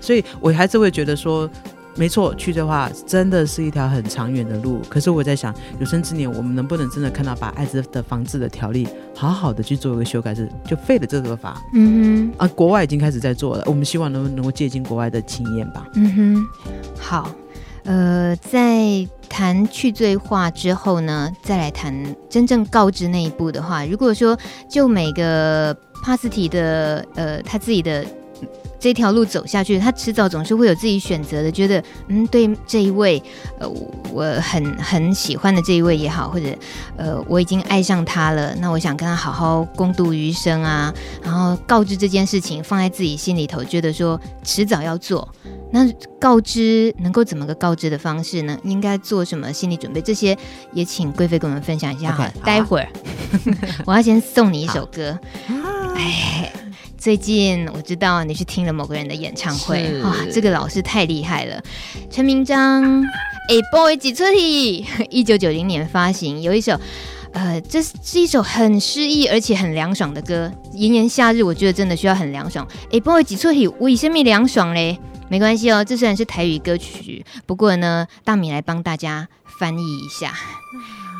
[0.08, 1.50] 所以，我还是会觉得说，
[1.98, 4.80] 没错，去的话真的是一条很长远的路。
[4.88, 11.62] 可是我在想，有生之年，我们能不能真的看到把艾滋的防治的条例好好的去做一个修改，是就废了这个法？
[11.74, 15.86] 嗯哼，啊，国外已经开始在做了，我们希望能能够借鉴国外的经验吧。
[15.96, 16.48] 嗯哼，
[16.98, 17.30] 好，
[17.84, 21.94] 呃，在谈去罪化之后呢，再来谈
[22.30, 24.40] 真正告知那一步的话，如果说
[24.70, 28.06] 就每个帕斯提的呃他自己的。
[28.80, 31.52] 这条路走下去，他迟早总是会有自己选择的。
[31.52, 33.22] 觉得，嗯，对这一位，
[33.60, 33.68] 呃，
[34.12, 36.48] 我很很喜欢的这一位也好，或者，
[36.96, 40.94] 呃，我已经爱上他了，那我想跟他好好共度余生啊。
[41.24, 45.28] 然后告知这件事情，放在自己心里头，觉得说迟早要做。
[45.72, 48.58] 那告知能够怎么个告知的方式呢？
[48.64, 50.00] 应该做什么心理准备？
[50.00, 50.38] 这些
[50.72, 52.26] 也请贵妃跟我们分享一下哈。
[52.28, 52.90] Okay, 待会儿，
[53.86, 55.20] 我要先送你一首歌。
[55.96, 56.67] 哎。
[56.98, 61.62] 最近我知道你去听了某个人的演唱会，是哇，这个老师太厉害了。
[62.10, 66.78] 陈明章，哎，boy 几撮体， 一九九零年发行，有一首，
[67.34, 70.52] 呃，这是一首很诗意而且很凉爽的歌。
[70.74, 72.68] 炎炎夏日，我觉得真的需要很凉爽。
[72.92, 75.00] 哎，boy 几撮体，为什么凉爽嘞？
[75.30, 79.28] 没关系哦，这虽然是台语歌曲，不过呢，大米来帮大家
[79.60, 80.34] 翻译一下，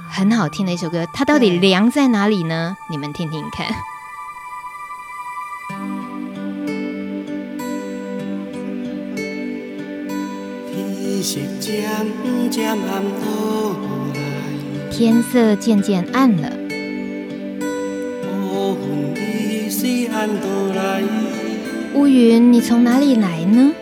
[0.10, 1.06] 很好听的一首歌。
[1.14, 2.76] 它到底凉在哪里呢？
[2.90, 3.68] 你们听听看。
[14.90, 16.50] 天色渐渐暗了。
[21.96, 23.74] 乌云，你从哪里来呢？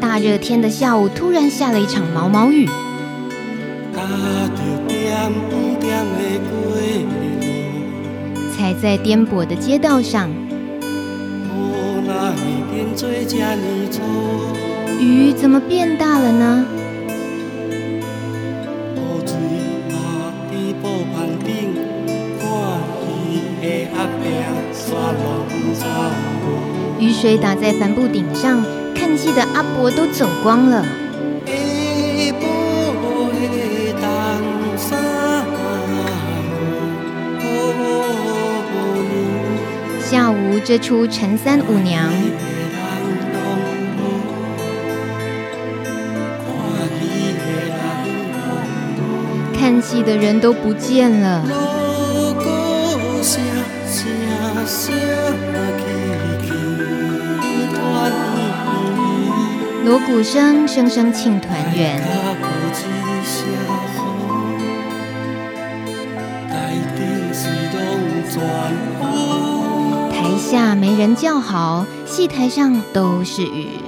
[0.00, 2.66] 大热天的下午，突然下了一场毛毛雨。
[8.56, 10.30] 踩在颠簸的街道上，
[14.98, 16.64] 雨怎么变大了呢？
[26.98, 30.84] 雨水打在帆布顶上，看戏的阿伯都走光了。
[40.68, 42.10] 这出陈三五娘，
[49.56, 51.44] 看戏的人都不见了。
[59.84, 62.55] 锣鼓声声声庆团圆。
[70.46, 73.80] 下没人叫好，戏台上都是雨。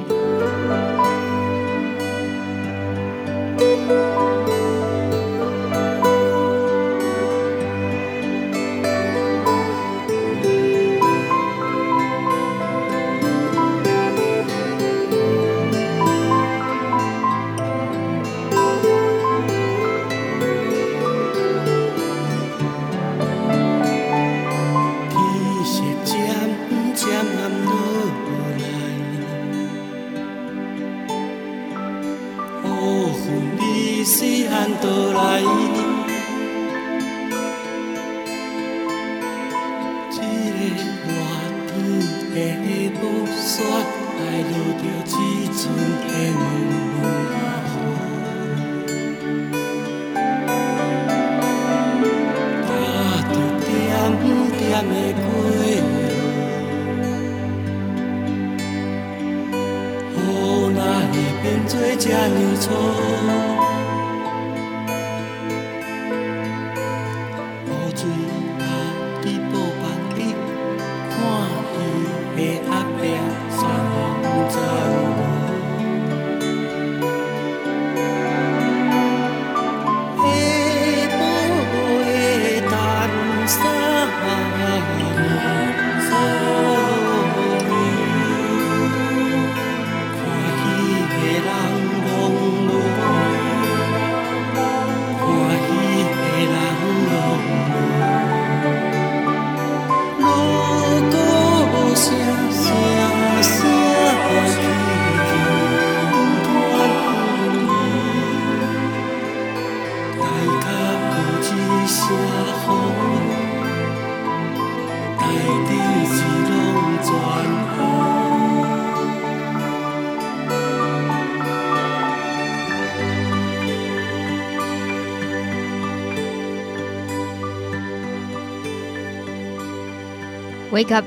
[130.78, 131.04] Wake up,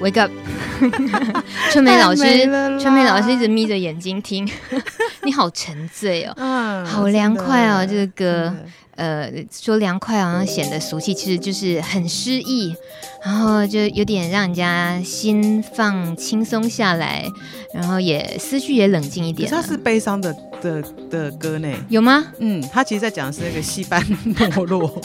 [0.00, 0.30] wake up！
[1.70, 2.22] 春梅老师，
[2.80, 4.48] 春梅老师一直眯着眼睛听，
[5.24, 8.56] 你好沉醉哦，嗯、好凉快哦，这个歌。
[8.96, 12.74] 呃，说凉快好像显得俗气，其实就是很诗意，
[13.24, 17.26] 然后就有点让人家心放轻松下来，
[17.74, 19.50] 然后也思绪也冷静一点。
[19.50, 21.68] 它是悲伤的的的歌呢？
[21.88, 22.24] 有吗？
[22.40, 25.00] 嗯，他其实在讲的是那个戏班 没落。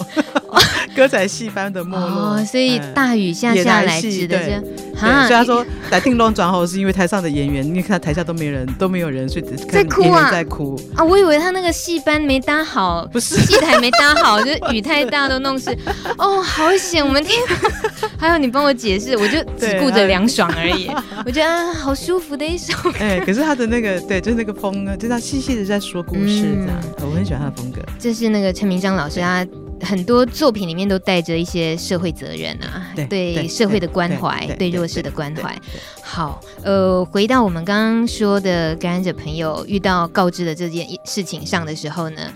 [0.96, 4.52] 歌仔戏班的没落，哦，所以大雨下下来指的是，
[4.96, 10.80] 哈，所以他说在定龙转后是因为台上的演员，你看台下都没人，都没有人，所以在哭啊，在哭。
[10.96, 13.36] 啊，我以为他那个戏班没搭好， 不是。
[13.36, 15.78] 戏台没搭好， 就是雨太大都弄湿，
[16.18, 17.36] 哦，好险，我们听，
[18.18, 20.90] 还有你帮我解释，我就只顾着凉爽而已，
[21.26, 29.46] 我觉得啊，好舒服的一首，哎，可是他的那个对，就是那个风啊，就是他细细的在说故事这样，我很喜欢他的风格，这是那个陈明章老师他。
[29.86, 35.56] 很多作品里面都带着一些社会责任啊，对，对社会的关怀，对弱势的关怀。
[36.02, 42.34] 好，呃，回到我们刚刚说的感染者朋友遇到告知的这件事情上的时候呢，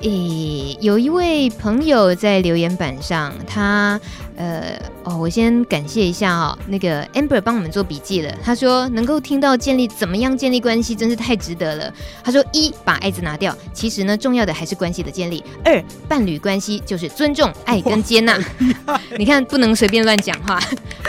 [0.00, 4.00] 诶，有一位朋友在留言板上，他。
[4.40, 8.32] 呃哦，我先感谢一下哦，那个 Amber 帮我们做笔记了。
[8.40, 11.92] 他说能够听到建立怎么样建立关系，真是太值得了。
[12.22, 15.42] 他说一把爱字拿掉，其实呢重要的还是关系的建立。
[15.64, 18.38] 二伴侣关系就是尊重、爱跟接纳。
[19.18, 20.60] 你看不能随便乱讲话，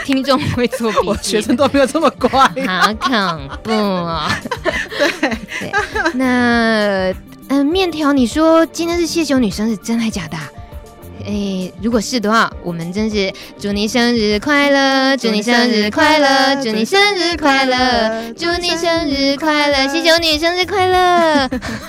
[0.04, 1.30] 听众会做笔记。
[1.30, 2.30] 学生都没有这么乖，
[2.66, 4.28] 好恐怖哦。
[4.98, 5.72] 对对，
[6.14, 7.14] 那
[7.52, 10.38] 嗯，面条，你说今天是谢酒女生日，真的假的？
[11.30, 21.48] 哎，如果是的话，我们真是祝你生日快乐，祝你生日快乐，祝你生日快乐，祝你生日快乐，谢修女生日快乐。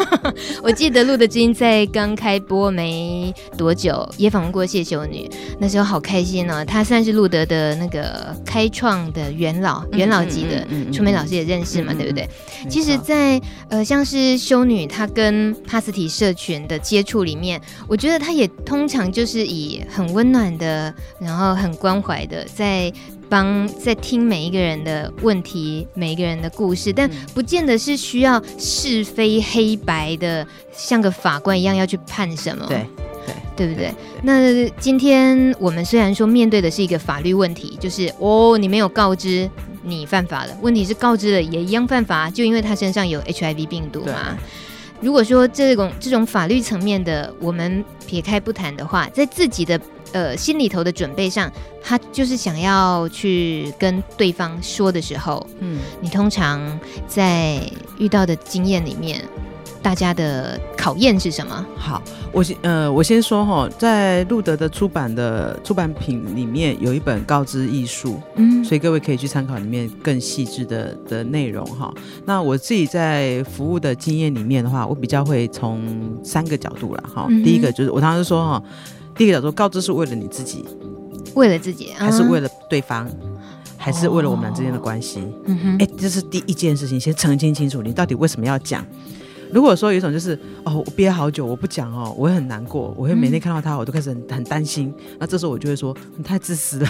[0.62, 5.28] 我记得路的知音在刚开播没多久，也访问过谢修女，
[5.60, 6.64] 那时候好开心哦。
[6.64, 12.30] 她算是路德的那个开创的元老，元老级的，春梅老师也认识嘛，对不对？
[12.70, 19.22] 其实在，在呃，像是修女她跟帕斯提社群的接触里面，我觉得她也通常就。
[19.22, 22.92] 就是以很温暖的，然后很关怀的，在
[23.30, 32.68] 帮在听每一个人的问题，每一个人的故事，但不见得是需要是非黑白的，像个法官一样要去判什么，
[33.56, 39.50] 对不对，那今天我们虽然说面对的是一个法律问题，就是哦，你没有告知，
[39.82, 40.58] 你犯法了。
[40.62, 44.38] 问题是告知了也一样犯法，就因为他身上有 HIV 病毒嘛。
[45.02, 49.80] 如果说这种这种法律层面的，我们撇开不谈的话，在自己的
[50.14, 51.52] 呃心里头的准备上，
[51.84, 57.60] 他就是想要去跟对方说的时候，嗯，你通常在
[57.98, 59.24] 遇到的经验里面。
[59.82, 61.66] 大家的考验是什么？
[61.76, 62.02] 好，
[62.32, 71.92] 我先呃，我先说哈，在路德的出版的出版品里面有一本《告知艺术》，嗯，所以各位可以去参考里面更细致的的内容哈。
[72.26, 75.84] 那我自己在服务的经验里面的话，我比较会从
[76.24, 77.26] 三个角度了哈。
[77.30, 78.64] 嗯、第一个就是我常常说哈，
[79.16, 80.64] 第一个角度，告知是为了你自己，
[81.34, 83.38] 为了自己，还是为了对方，嗯、
[83.78, 85.24] 还是为了我们俩之间的关系？
[85.46, 88.86] 嗯哼，哎，这是第一件事情，先澄清清楚，你到底为什么要讲。
[89.54, 94.94] 如果说有一种就是哦，我憋好久我不讲哦，我会很难过，我会每天看到他，我都开始很很担心。
[95.20, 96.88] 那这时候我就会说，你太自私了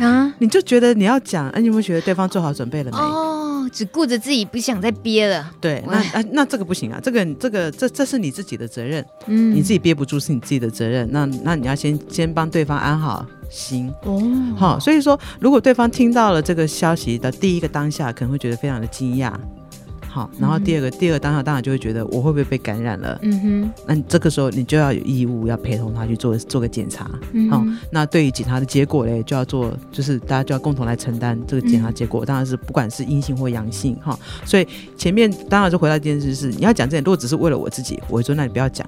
[0.00, 0.32] 啊！
[0.38, 2.98] 你就觉得你要讲，哎，你有没有觉得对方做好准备了没？
[2.98, 5.50] 哦，只顾着自己，不想再憋了。
[5.60, 11.08] 对，那那那这个不行啊，这个这个这这是你自己的责任，嗯，你自己憋不住是你自己的责任。
[11.10, 14.22] 那那你要先先帮对方安好心哦。
[14.56, 19.32] 好，所以说如果对方听到了这个消息的第一个当下，可能会觉得非常的惊讶。
[20.08, 23.18] 好，然后第二个，嗯、第二个当下当然就会觉得我会不会被感染了？
[23.22, 27.10] 嗯哼，那你这个时候你就要有义务要陪同他去做做个检查。
[27.32, 32.24] 嗯，好，那对于检查的结果嘞，就要做，就是大家就要共同来承担这个检查结果。
[32.24, 34.18] 嗯、当然是不管是阴性或阳性，哈。
[34.44, 38.86] 所以前面当然就回到一件事是，你要讲这点，如果只是为了我自己，我会说那你不要讲，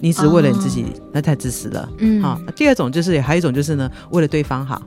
[0.00, 1.88] 你只是为了你自己，哦、那太自私了。
[1.98, 2.40] 嗯，好。
[2.56, 4.82] 第二种就是还有一种就是呢，为了对方好，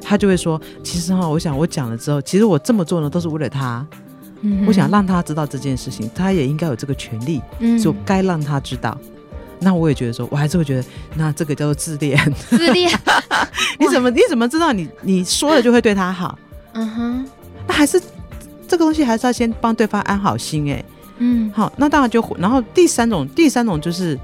[0.00, 3.86] 他就会说，其实哈，我想我讲了之后，其实我这么做呢，都是为了他。
[4.42, 8.96] 嗯、我想让他知道这件事情，他也应该有这个权利，嗯，就该让他知道。
[9.60, 10.84] 那我也觉得说，我还是会觉得，
[11.16, 12.16] 那这个叫做自恋。
[12.48, 12.88] 自恋？
[13.78, 16.38] 你怎么你怎么知道你你说了就会对他好？
[16.74, 17.26] 嗯哼，
[17.66, 18.00] 那还是
[18.68, 20.84] 这个东西还是要先帮对方安好心哎、欸。
[21.18, 24.16] 嗯，好，那当然就然后第三种第三种就是，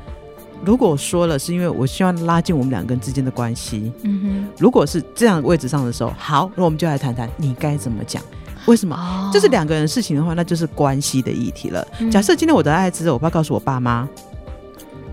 [0.65, 3.93] 如果说了是因为我希望拉近我们两个人之间的关系。
[4.03, 8.23] 嗯哼，如果是这样位置上的时候，好，那我们就来谈谈你该怎么讲。
[8.67, 9.31] 为什么？
[9.33, 11.87] 就是两个人事情的话，那就是关系的议题了。
[12.11, 14.09] 假设今天我得艾滋，我不要告诉我爸妈，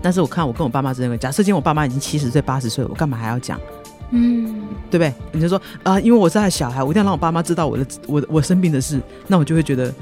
[0.00, 1.18] 但是我看我跟我爸妈之间的。
[1.18, 3.60] 假设今天我爸妈已经七十岁、八十岁，我干嘛还要讲？
[4.10, 5.14] 嗯，对不对？
[5.32, 9.92] 你就说啊，因为我是他的小孩，我一定要让我爸妈知道我的我我生病的事，那我就会觉得，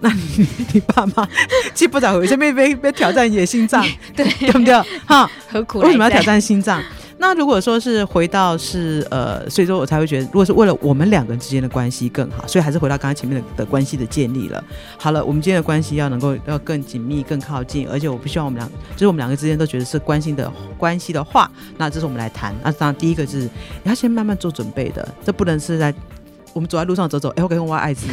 [0.00, 1.28] 那你你爸妈
[1.74, 3.84] 既不找回，这边被被挑战野心脏，
[4.16, 4.74] 对对不对？
[5.06, 5.80] 哈，何苦？
[5.80, 6.82] 为什么要挑战心脏？
[7.20, 14.62] 那如果说是回到是呃，所以说我才会觉得，如果是为了我们两个人之间的关系更好，所以还是回到刚才前面的的关系的建立了。
[14.96, 22.54] 好了，我们今天的关系要能够要更紧密、更靠近，而且我不希望我们俩，就是我们两个之间都觉得是关心的关系的话，那这是我们来谈。
[22.62, 23.50] 那当然第一个是你
[23.84, 25.92] 要先慢慢做准备的，这不能是在
[26.52, 28.06] 我们走在路上走走，哎，我 跟我爱滋，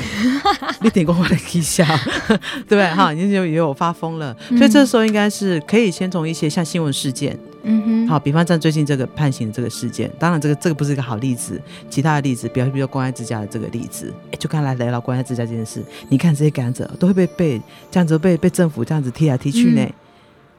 [0.81, 1.85] 你点过我的一下，
[2.67, 2.87] 对不对？
[2.89, 7.37] 哈，你就以为我发疯了，所以这时候应该是可以先从一些像新闻事件。
[7.67, 11.59] 嗯哼，好，比方像最近这个判刑的这个事件，当然这个这个不是一个好例子，
[11.89, 19.93] 其他的例子，比方比如说关爱之家的这个例子，哎，就刚来来到关爱之家这件事，你看这些感染者都会被被这样子被被政府这样子踢来踢去呢，嗯、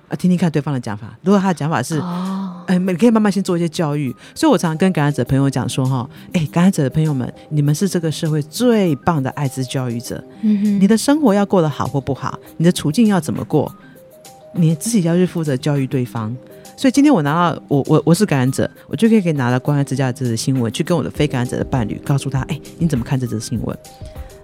[0.08, 13.72] 啊，听听看对方的讲法，如果他的讲法是，哦，哎，你可以慢慢先做一些教育，所以我常常跟感染者朋友讲说哈，哎，感染者的朋友们，你们是这个社会最棒的艾滋教育者，嗯哼，你的生活要过得好或不好，你的处境要怎么过，
[14.54, 16.36] 你自己要去负责教育对方。
[16.76, 23.76] 所以今天我拿到我我我是感染者，我就可以可以拿到关爱之家的这则新闻，去跟我的非感染者的伴侣告诉他，哎，你怎么看这则新闻？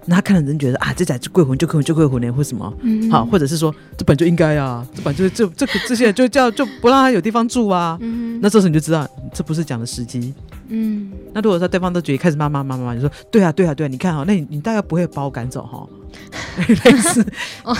[0.05, 2.73] 那他看了人觉得啊，这崽子鬼魂就鬼魂就鬼魂呢，或什么？
[2.81, 7.97] 嗯，好，或者是说这本就应该啊，这本就这这个这些就叫就不让他有地方住啊。
[8.01, 10.33] 嗯，那这时候你就知道这不是讲的时机。
[10.67, 15.87] 嗯，那如果说对方都觉得开始骂骂骂骂，你说对啊对啊对啊，你看哈，那你你大概不会把我赶走哈。
[16.85, 17.25] 类似，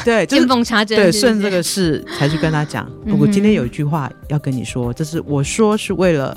[0.04, 2.90] 对，见缝插针，对，顺这个事才去跟他讲。
[3.08, 6.36] 不过今天有一句话要跟你说，这是我说是为了，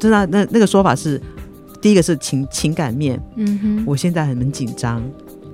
[0.00, 1.20] 真的那那个说法是，
[1.80, 5.02] 第一个是情情感面，嗯哼，我现在很紧张，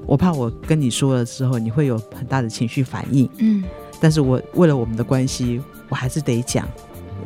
[0.07, 3.63] 我怕我跟你说了之后你会有很大的情绪反应，嗯，
[4.01, 6.69] 但是我为了我们的关系，我还是得讲。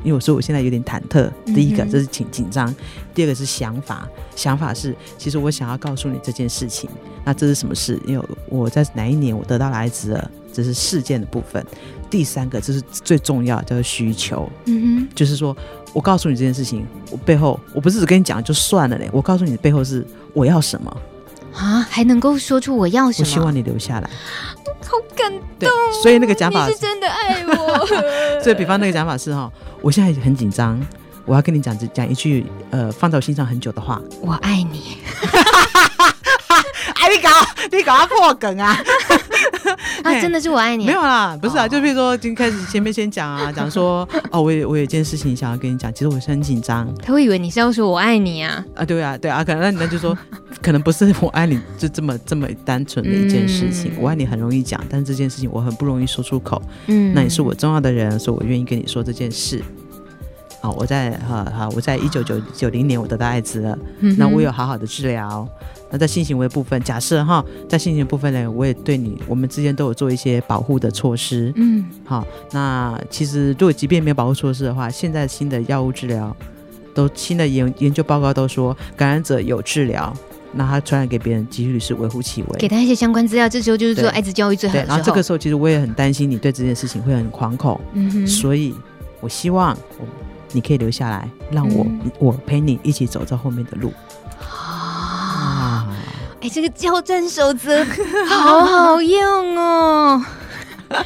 [0.05, 2.73] 因为我说我现在有点忐忑，第一个这是紧紧张，
[3.13, 6.89] 第二个是想法，想法是其实我想要告诉你这件事情，
[7.25, 8.01] 那这是什么事？
[8.07, 11.65] 因为我在哪一年我得到了艾滋了，这是事件的部分。
[12.11, 15.55] 第三个这是最重要叫做需求，嗯哼，就是说
[15.93, 20.97] 我告诉你这件事情，我背后我不是只跟你讲就算了嘞，我告诉你的背后是我要什么
[21.55, 23.29] 啊，还能够说出我要什么？
[23.29, 24.09] 我希望你留下来。
[24.81, 25.69] 好感动，
[26.03, 27.87] 所以那个讲法你是真的爱我。
[28.43, 30.81] 所以比方那个讲法是哈，我现在很紧张，
[31.27, 34.97] 我要跟你讲讲一句呃放在我心上很久的话，我爱你。
[36.95, 37.29] 哎，你搞
[37.71, 38.77] 你搞他破梗啊！
[40.15, 40.87] 啊，真的是我爱你。
[40.87, 46.89] 没有啦，不是啊，就比如说，今天开始前面先讲啊，讲说 哦，我有我有一件事情想要跟你讲，其实我是很紧张。
[47.03, 48.65] 他会以为你是要说我爱你啊？
[48.75, 50.17] 啊，对啊，对啊，可能那那就说，
[50.63, 53.93] 可能不是我爱你，就这么这么单纯的一件事情。
[53.99, 56.61] 我爱你很容易讲，但是这件事情我很不容易说出口。
[56.87, 59.63] 嗯，那你是我重要的人，所以我愿意跟你说这件事。
[60.61, 63.79] 好，我在哈哈，我在一九九九零年我得到艾滋了，
[64.17, 65.49] 那我有好好的治疗。
[65.91, 71.53] 那在性行为部分，假设哈，在性行为部分呢，我也对你，我们之间都有做一些保护的措施。
[71.57, 76.37] 嗯，好，那其实如果即便没有保护措施的话，现在新的药物治疗，
[76.95, 80.13] 都新的研研究报告都说，感染者有治疗，
[80.53, 82.49] 那他传染给别人几率是微乎其微。
[82.59, 84.77] 给他一些相关资料，这时候就是做艾滋教育最好。
[84.87, 88.75] 然后这个时候，其实我也很担心你对这件事情会很惶恐，嗯哼，所以
[89.21, 89.75] 我希望
[90.53, 93.91] 你可以留下来，让我、嗯、我陪你一起走在后面的路。
[96.39, 97.85] 啊，哎，这个交战守则
[98.29, 100.25] 好好用哦。
[100.89, 101.05] 嗯、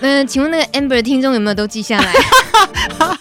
[0.18, 2.12] 呃，请问那个 Amber 的听众有没有都记下来？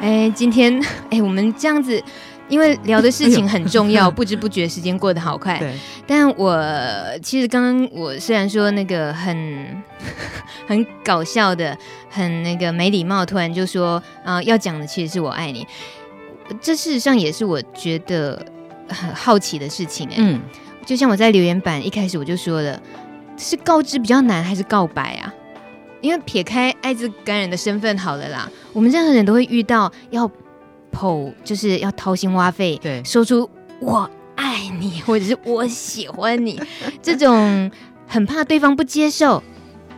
[0.00, 2.02] 哎，今天哎，我们这样子，
[2.48, 5.58] 因为聊的事情很重要，不知不觉时间过得好快。
[5.58, 5.74] 对，
[6.06, 6.62] 但我
[7.22, 9.82] 其实刚刚我虽然说那个很
[10.68, 11.76] 很搞笑的，
[12.10, 15.66] 很那个没礼貌，突然就说啊、呃，要讲的其实是我爱你。
[16.60, 18.40] 这事实上也是我觉得
[18.88, 20.08] 很好奇的事情。
[20.08, 20.40] 哎，嗯，
[20.84, 22.80] 就像我在留言板一开始我就说了，
[23.36, 25.32] 是告知比较难还是告白啊？
[26.02, 30.30] 因为撇开艾滋感染的身份好了啦，我们任何人都会遇到要
[30.92, 33.48] 剖，就是要掏心挖肺，对，说出
[33.80, 36.60] 我爱你或者是我喜欢你，
[37.02, 37.70] 这种
[38.06, 39.42] 很怕对方不接受，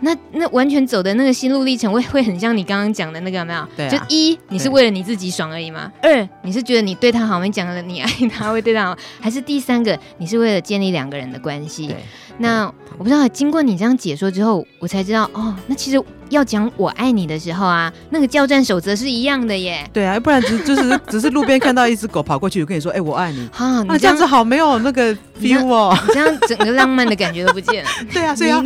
[0.00, 3.66] 那那完全走的那个心路历程会会很像你刚刚讲的那个有没有？
[3.76, 5.90] 对啊，就一你是为了你自己爽而已吗？
[6.02, 11.94] 二你是觉得你对他好，你讲了你爱他 会对他好，还是第三个你是为了建立两个人的关系？
[12.38, 19.88] 那我不知道，经过你这样解说之后，我才知道哦，那其实要讲我爱你的时候啊，那个交战守则是一样的耶。
[19.92, 23.48] 对啊，不然只就是只是路边看到一只狗跑过去，我跟你说，哎、欸，我爱你。
[23.56, 27.90] 啊，你这，样子好没有那个 feel 哦，你这样整个浪漫的感觉都不见了。
[28.12, 28.64] 对啊，所以这样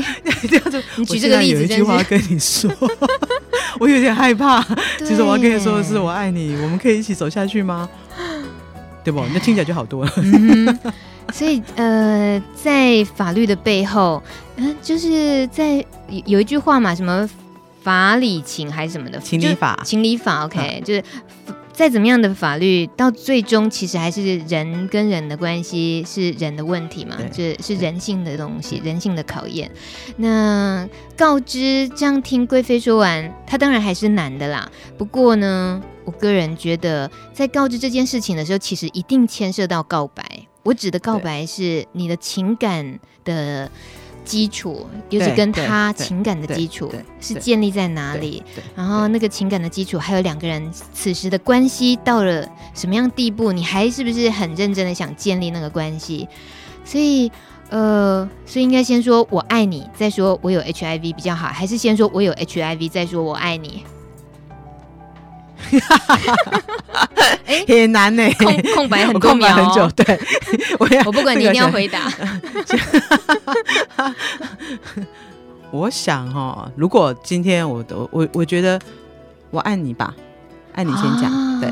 [0.70, 2.70] 子，你举这个例子，有一句话跟你说，
[3.78, 4.62] 我有点害怕。
[4.98, 7.88] 其实我要跟你说的是，我爱你，我们可以一起走下去吗？
[9.04, 9.20] 对不？
[9.32, 10.12] 那听起来就好多了。
[10.16, 10.78] 嗯
[11.32, 14.22] 所以，呃，在法律的背后，
[14.56, 15.76] 嗯、呃，就是在
[16.08, 17.26] 有有一句话嘛，什么
[17.82, 21.02] 法理情还是什么的，情理法，情理法，OK，、嗯、就是
[21.72, 29.70] 再怎么样的法律，到最终其实还是人跟人的关系是人的问题嘛，就是是人性的东西，人性的考验。
[30.18, 34.70] 那告知这样听贵妃说完，他当然还是难的啦。
[34.98, 40.22] 不过呢，我个人觉得，在告知这件事情的时候，其实一定牵涉到告白。
[40.64, 43.68] 我指的告白是你的情感的
[44.24, 48.42] 基础，就是跟他情感的基础是建立在哪里？
[48.74, 53.52] 然后那个情感的基础，还有两个人此时的关系到了什么样地步？
[53.52, 56.28] 你还是不是很认真的想建立那个关系？
[56.84, 57.30] 所以，
[57.70, 63.84] 呃，所以应该先说我爱你，再说我有 HIV 比较好，还是先说我有 HIV，再说我爱你？
[65.80, 66.60] 哈哈哈哈
[66.92, 67.08] 哈！
[67.46, 69.88] 哎，很难呢，空空白很 多秒，很久。
[69.96, 70.18] 对，
[70.78, 72.12] 我要我不管你一定要回答。
[75.70, 78.78] 我想哈，如果今天我都我我觉得
[79.50, 80.14] 我爱你吧，
[80.74, 81.70] 爱你先讲，啊、对，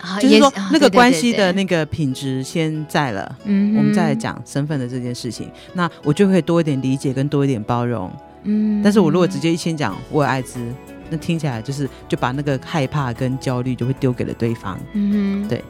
[0.00, 8.10] 啊、就是说那个关系的那个品质先在了，嗯，我们再来讲身份的这件事情，那我就会多一点理解跟多一点包容，
[8.42, 10.58] 嗯，但是我如果直接一先讲我有艾滋。
[11.12, 14.80] 那听起来就是就把那个害怕跟焦虑就会丢给了对方。
[14.94, 15.62] 嗯哼，对。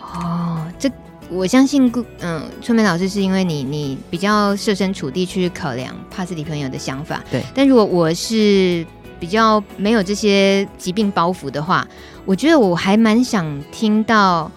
[0.00, 0.88] 哦，这
[1.28, 7.20] 我相信，嗯，春梅老师是因为你你比较设身处地去考量帕斯蒂朋友的想法。
[7.30, 7.42] 对。
[7.54, 8.86] 但如果我是
[9.18, 11.86] 比较没有这些疾病包袱的话，
[12.24, 14.50] 我觉得我还蛮想听到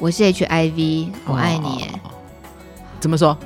[0.00, 1.84] 我是 HIV，我爱你。
[2.02, 2.10] 哦，
[2.98, 3.36] 怎么说？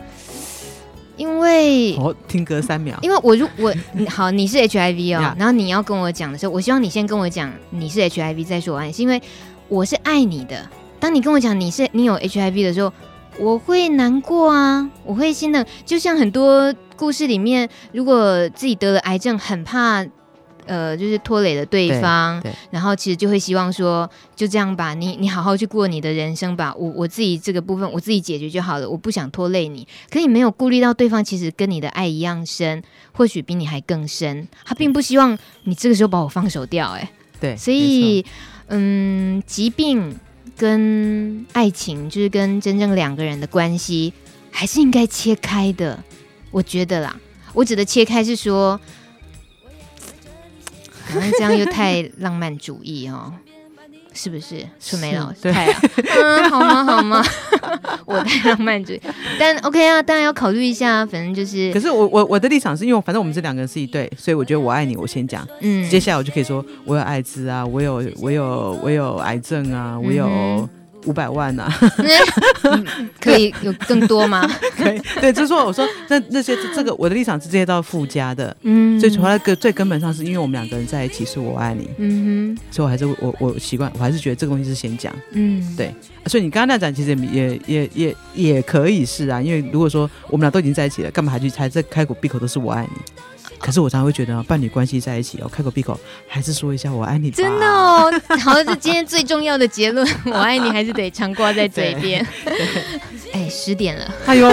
[1.18, 3.74] 因为我听歌三秒，因为我如我
[4.08, 9.20] 好，你是 HIV 哦然后你要跟我讲的时候，我希望你先跟我讲你是 HIV，再说我爱你，是因为
[9.68, 10.66] 我是爱你的。
[11.00, 12.92] 当你跟我讲你是你有 HIV 的时候，
[13.38, 15.64] 我会难过啊，我会心疼。
[15.84, 20.06] 就像很多故事里面，如果自己得了癌症，很怕。
[20.68, 29.88] 呃，就是拖累了对方，对对，然后其实就会希望说，就这样吧，你你好好去过你的人生吧，我我自己这个部分我自己解决就好了，我不想拖累你。
[30.10, 34.46] 可你没有顾虑到对方，其实跟你的爱一样深，或许比你还更深。
[34.62, 37.10] 他并不希望你这个时候把我放手掉，哎，
[37.40, 38.22] 对，所以
[38.66, 40.14] 嗯，疾病
[40.54, 44.12] 跟爱情，就是跟真正两个人的关系，
[44.50, 45.98] 还是应该切开的，
[46.50, 47.18] 我觉得啦。
[47.54, 48.78] 我指的切开是说。
[51.12, 53.32] 好像这样又太浪漫主义哦，
[54.12, 54.66] 是不是？
[54.80, 55.80] 春梅老师，太啊，
[56.16, 56.84] 嗯，好吗？
[56.84, 57.24] 好吗？
[58.04, 59.00] 我太浪漫主义，
[59.38, 61.72] 但 OK 啊，当然要考虑一下，反正就是。
[61.72, 70.26] 可是我我我的立场是因为反正我们这两个人是一对，所以我觉得我爱你，我先讲，嗯，接下来我就可以说我有艾滋啊，我有我有我有癌症啊，我有。
[70.26, 70.68] 嗯
[71.08, 71.74] 五百万呐、啊
[72.64, 72.86] 嗯，
[73.18, 74.46] 可以有更多吗？
[74.76, 85.94] 可以，对，就是说，我说那那些这个我的立场是这些都要附加的，嗯，最主要个最根本上是因为我们两个人在一起，是我爱你，嗯哼，所以我还是我我习惯，我还是觉得这个东西是先讲，嗯，对，
[86.26, 93.00] 所以你刚刚那讲其实也也也也可以是啊，因为如果说我们俩都已经在一起了，干嘛还去猜这开口闭口都是我爱你？
[93.58, 97.30] 可是我常常会觉得，伴侣关系在一起哦，开口闭口还是说一下“我爱你”。
[97.32, 102.24] 真的哦，好，这今天最重要的结论，“我爱你”还是得常挂在嘴边。
[103.32, 104.50] 哎，十点了，哎呦，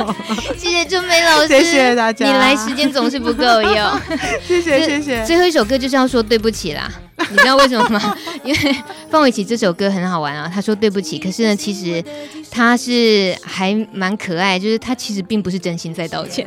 [0.56, 4.00] 谢谢春梅老师，谢谢大家，你来时间总是不够用，
[4.46, 5.24] 谢谢谢谢。
[5.24, 6.90] 最后一首歌就是要说对不起啦。
[7.30, 8.16] 你知道为什么吗？
[8.44, 8.76] 因为
[9.10, 10.50] 范玮琪这首歌很好玩啊。
[10.52, 12.02] 他说对不起，可是呢，其实
[12.50, 16.46] 他是还蛮可爱，就是他其实并不是真心在道歉。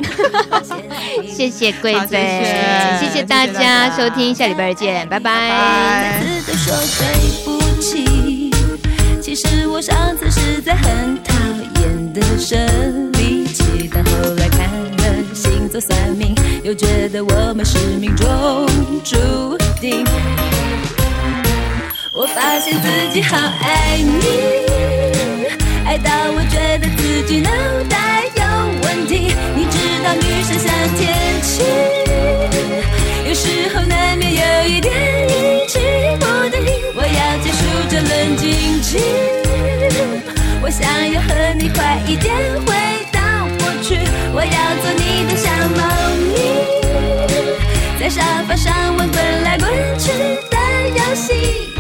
[1.28, 2.44] 谢谢贵妃，
[3.00, 6.22] 谢谢大家收听，下礼拜二见，拜拜。
[9.22, 11.34] 其实我上次实在很讨
[11.82, 18.68] 厌的生理期，但后来看了星座算命，又觉得我们是命中
[19.06, 20.04] 注定。
[22.22, 24.14] 我发现自己好爱你，
[25.84, 27.50] 爱到我觉得自己脑
[27.90, 28.44] 袋有
[28.84, 29.34] 问题。
[29.56, 30.70] 你知道女生像
[31.00, 31.66] 天气，
[33.28, 34.94] 有时候难免有一点
[35.30, 35.82] 阴晴
[36.20, 36.62] 不定。
[36.94, 37.58] 我要结束
[37.90, 39.00] 这冷静期，
[40.62, 42.72] 我想要和你快一点回
[43.12, 43.20] 到
[43.58, 43.98] 过去。
[44.32, 45.82] 我要做你的小猫
[46.30, 46.38] 咪，
[48.00, 50.12] 在沙发上玩滚来滚去
[50.52, 50.56] 的
[51.00, 51.71] 游戏。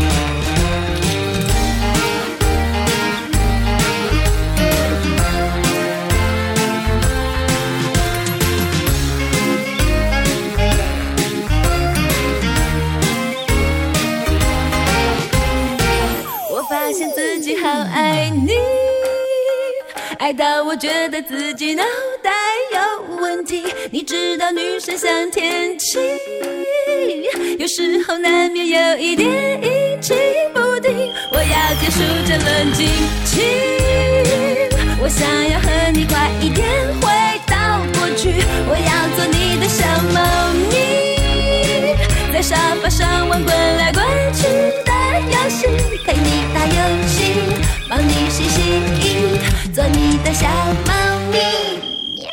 [20.32, 21.84] 爱到我觉得自己脑
[22.24, 22.32] 袋
[22.74, 23.66] 有问题。
[23.92, 26.00] 你知道女生像天气，
[27.60, 29.30] 有时候难免有一点
[29.62, 30.16] 阴晴
[30.54, 31.12] 不定。
[31.34, 32.88] 我要结束这冷静
[33.26, 33.42] 期，
[35.02, 36.66] 我想要和你快一点
[37.02, 37.12] 回
[37.48, 38.32] 到过去。
[38.70, 41.94] 我要做你的小猫咪，
[42.32, 44.02] 在沙发上玩滚来滚
[44.34, 44.44] 去
[44.86, 44.92] 的
[45.30, 45.68] 游戏，
[46.06, 47.20] 陪你打游戏。
[47.90, 48.62] 帮你洗洗
[49.02, 49.11] 衣，
[49.74, 50.48] 做你的小
[50.86, 50.94] 猫
[51.32, 51.40] 咪。
[52.18, 52.30] 喵。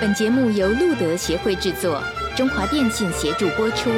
[0.00, 2.00] 本节目由路德协会制作，
[2.36, 3.90] 中华电信协助播出。